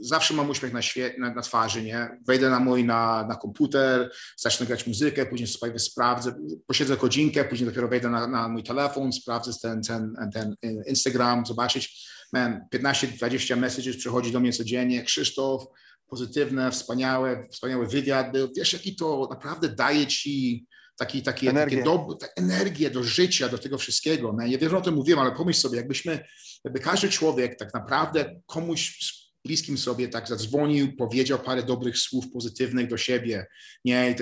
[0.00, 2.18] zawsze mam uśmiech na, świe- na, na, twarzy, nie?
[2.26, 6.34] Wejdę na mój, na, na komputer, zacznę grać muzykę, później sobie sprawdzę,
[6.66, 10.14] posiedzę godzinkę, później dopiero wejdę na, na mój telefon, sprawdzę ten, ten,
[10.62, 12.10] ten Instagram, zobaczyć.
[12.32, 15.02] Man, 15-20 messages przychodzi do mnie codziennie.
[15.02, 15.64] Krzysztof,
[16.10, 18.48] pozytywne, wspaniałe, wspaniały wywiad był.
[18.56, 21.76] Wiesz, jaki to naprawdę daje ci taki, taki, energię.
[21.76, 24.32] Takie do, energię do życia, do tego wszystkiego.
[24.32, 24.50] Man.
[24.50, 26.24] Ja wiem, o tym mówiłem, ale pomyśl sobie, jakbyśmy,
[26.64, 28.98] jakby każdy człowiek tak naprawdę komuś
[29.44, 33.46] bliskim sobie tak zadzwonił, powiedział parę dobrych słów pozytywnych do siebie,
[33.84, 34.16] nie,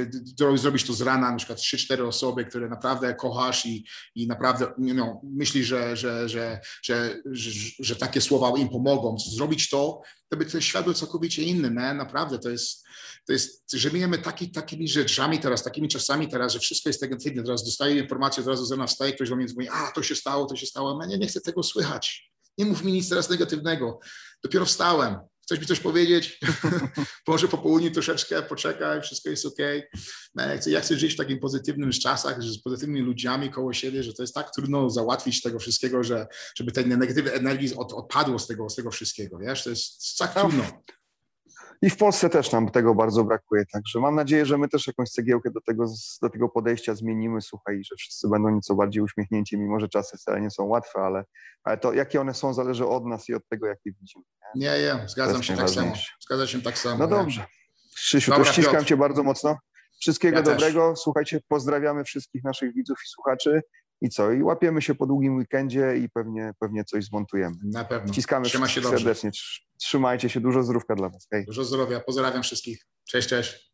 [0.54, 4.72] zrobisz to z rana, na przykład trzy, cztery osoby, które naprawdę kochasz i, i naprawdę
[4.78, 9.16] no, myślisz, że, że, że, że, że, że takie słowa im pomogą.
[9.18, 11.94] Zrobić to, to by ten świat był całkowicie inny, nie?
[11.94, 12.86] naprawdę, to jest,
[13.26, 13.64] to jest,
[14.22, 18.48] taki, takimi rzeczami teraz, takimi czasami teraz, że wszystko jest negatywne, teraz dostaję informację, od
[18.48, 21.00] razu z rana wstaje, ktoś do mnie mówi, a to się stało, to się stało,
[21.10, 24.00] ja nie chcę tego słychać, nie mów mi nic teraz negatywnego.
[24.42, 25.16] Dopiero wstałem.
[25.42, 26.40] Chcesz mi coś powiedzieć?
[27.28, 29.58] Może po południu troszeczkę poczekaj, wszystko jest ok.
[30.34, 33.72] No, ja chcę, ja chcę żyć w takim pozytywnym czasach, że z pozytywnymi ludźmi koło
[33.72, 36.26] siebie, że to jest tak trudno załatwić tego wszystkiego, że,
[36.56, 39.64] żeby tej negatywnej energii od, odpadło z tego, z tego wszystkiego, wiesz?
[39.64, 40.64] To jest tak trudno.
[41.82, 45.10] I w Polsce też nam tego bardzo brakuje, także mam nadzieję, że my też jakąś
[45.10, 45.86] cegiełkę do tego,
[46.22, 50.40] do tego podejścia zmienimy, słuchaj, że wszyscy będą nieco bardziej uśmiechnięci, mimo że czasy wcale
[50.40, 51.24] nie są łatwe, ale,
[51.64, 54.24] ale to jakie one są zależy od nas i od tego, jak je widzimy.
[54.54, 55.92] Nie, nie, nie zgadzam się tak samo.
[56.20, 56.98] Zgadza się tak samo.
[56.98, 57.46] No dobrze.
[57.94, 58.86] Krzysiu, to ściskam Piotr.
[58.86, 59.56] Cię bardzo mocno.
[60.00, 60.90] Wszystkiego ja dobrego.
[60.90, 60.98] Też.
[60.98, 63.62] Słuchajcie, pozdrawiamy wszystkich naszych widzów i słuchaczy.
[64.00, 64.32] I co?
[64.32, 67.56] I łapiemy się po długim weekendzie i pewnie, pewnie coś zmontujemy.
[67.64, 68.12] Na pewno.
[68.12, 69.30] Ściskamy Trzyma się serdecznie.
[69.30, 69.40] Dobrze.
[69.78, 70.40] Trzymajcie się.
[70.40, 71.26] Dużo zdrówka dla Was.
[71.32, 71.44] Hej.
[71.46, 72.00] Dużo zdrowia.
[72.00, 72.86] Pozdrawiam wszystkich.
[73.08, 73.67] Cześć, cześć.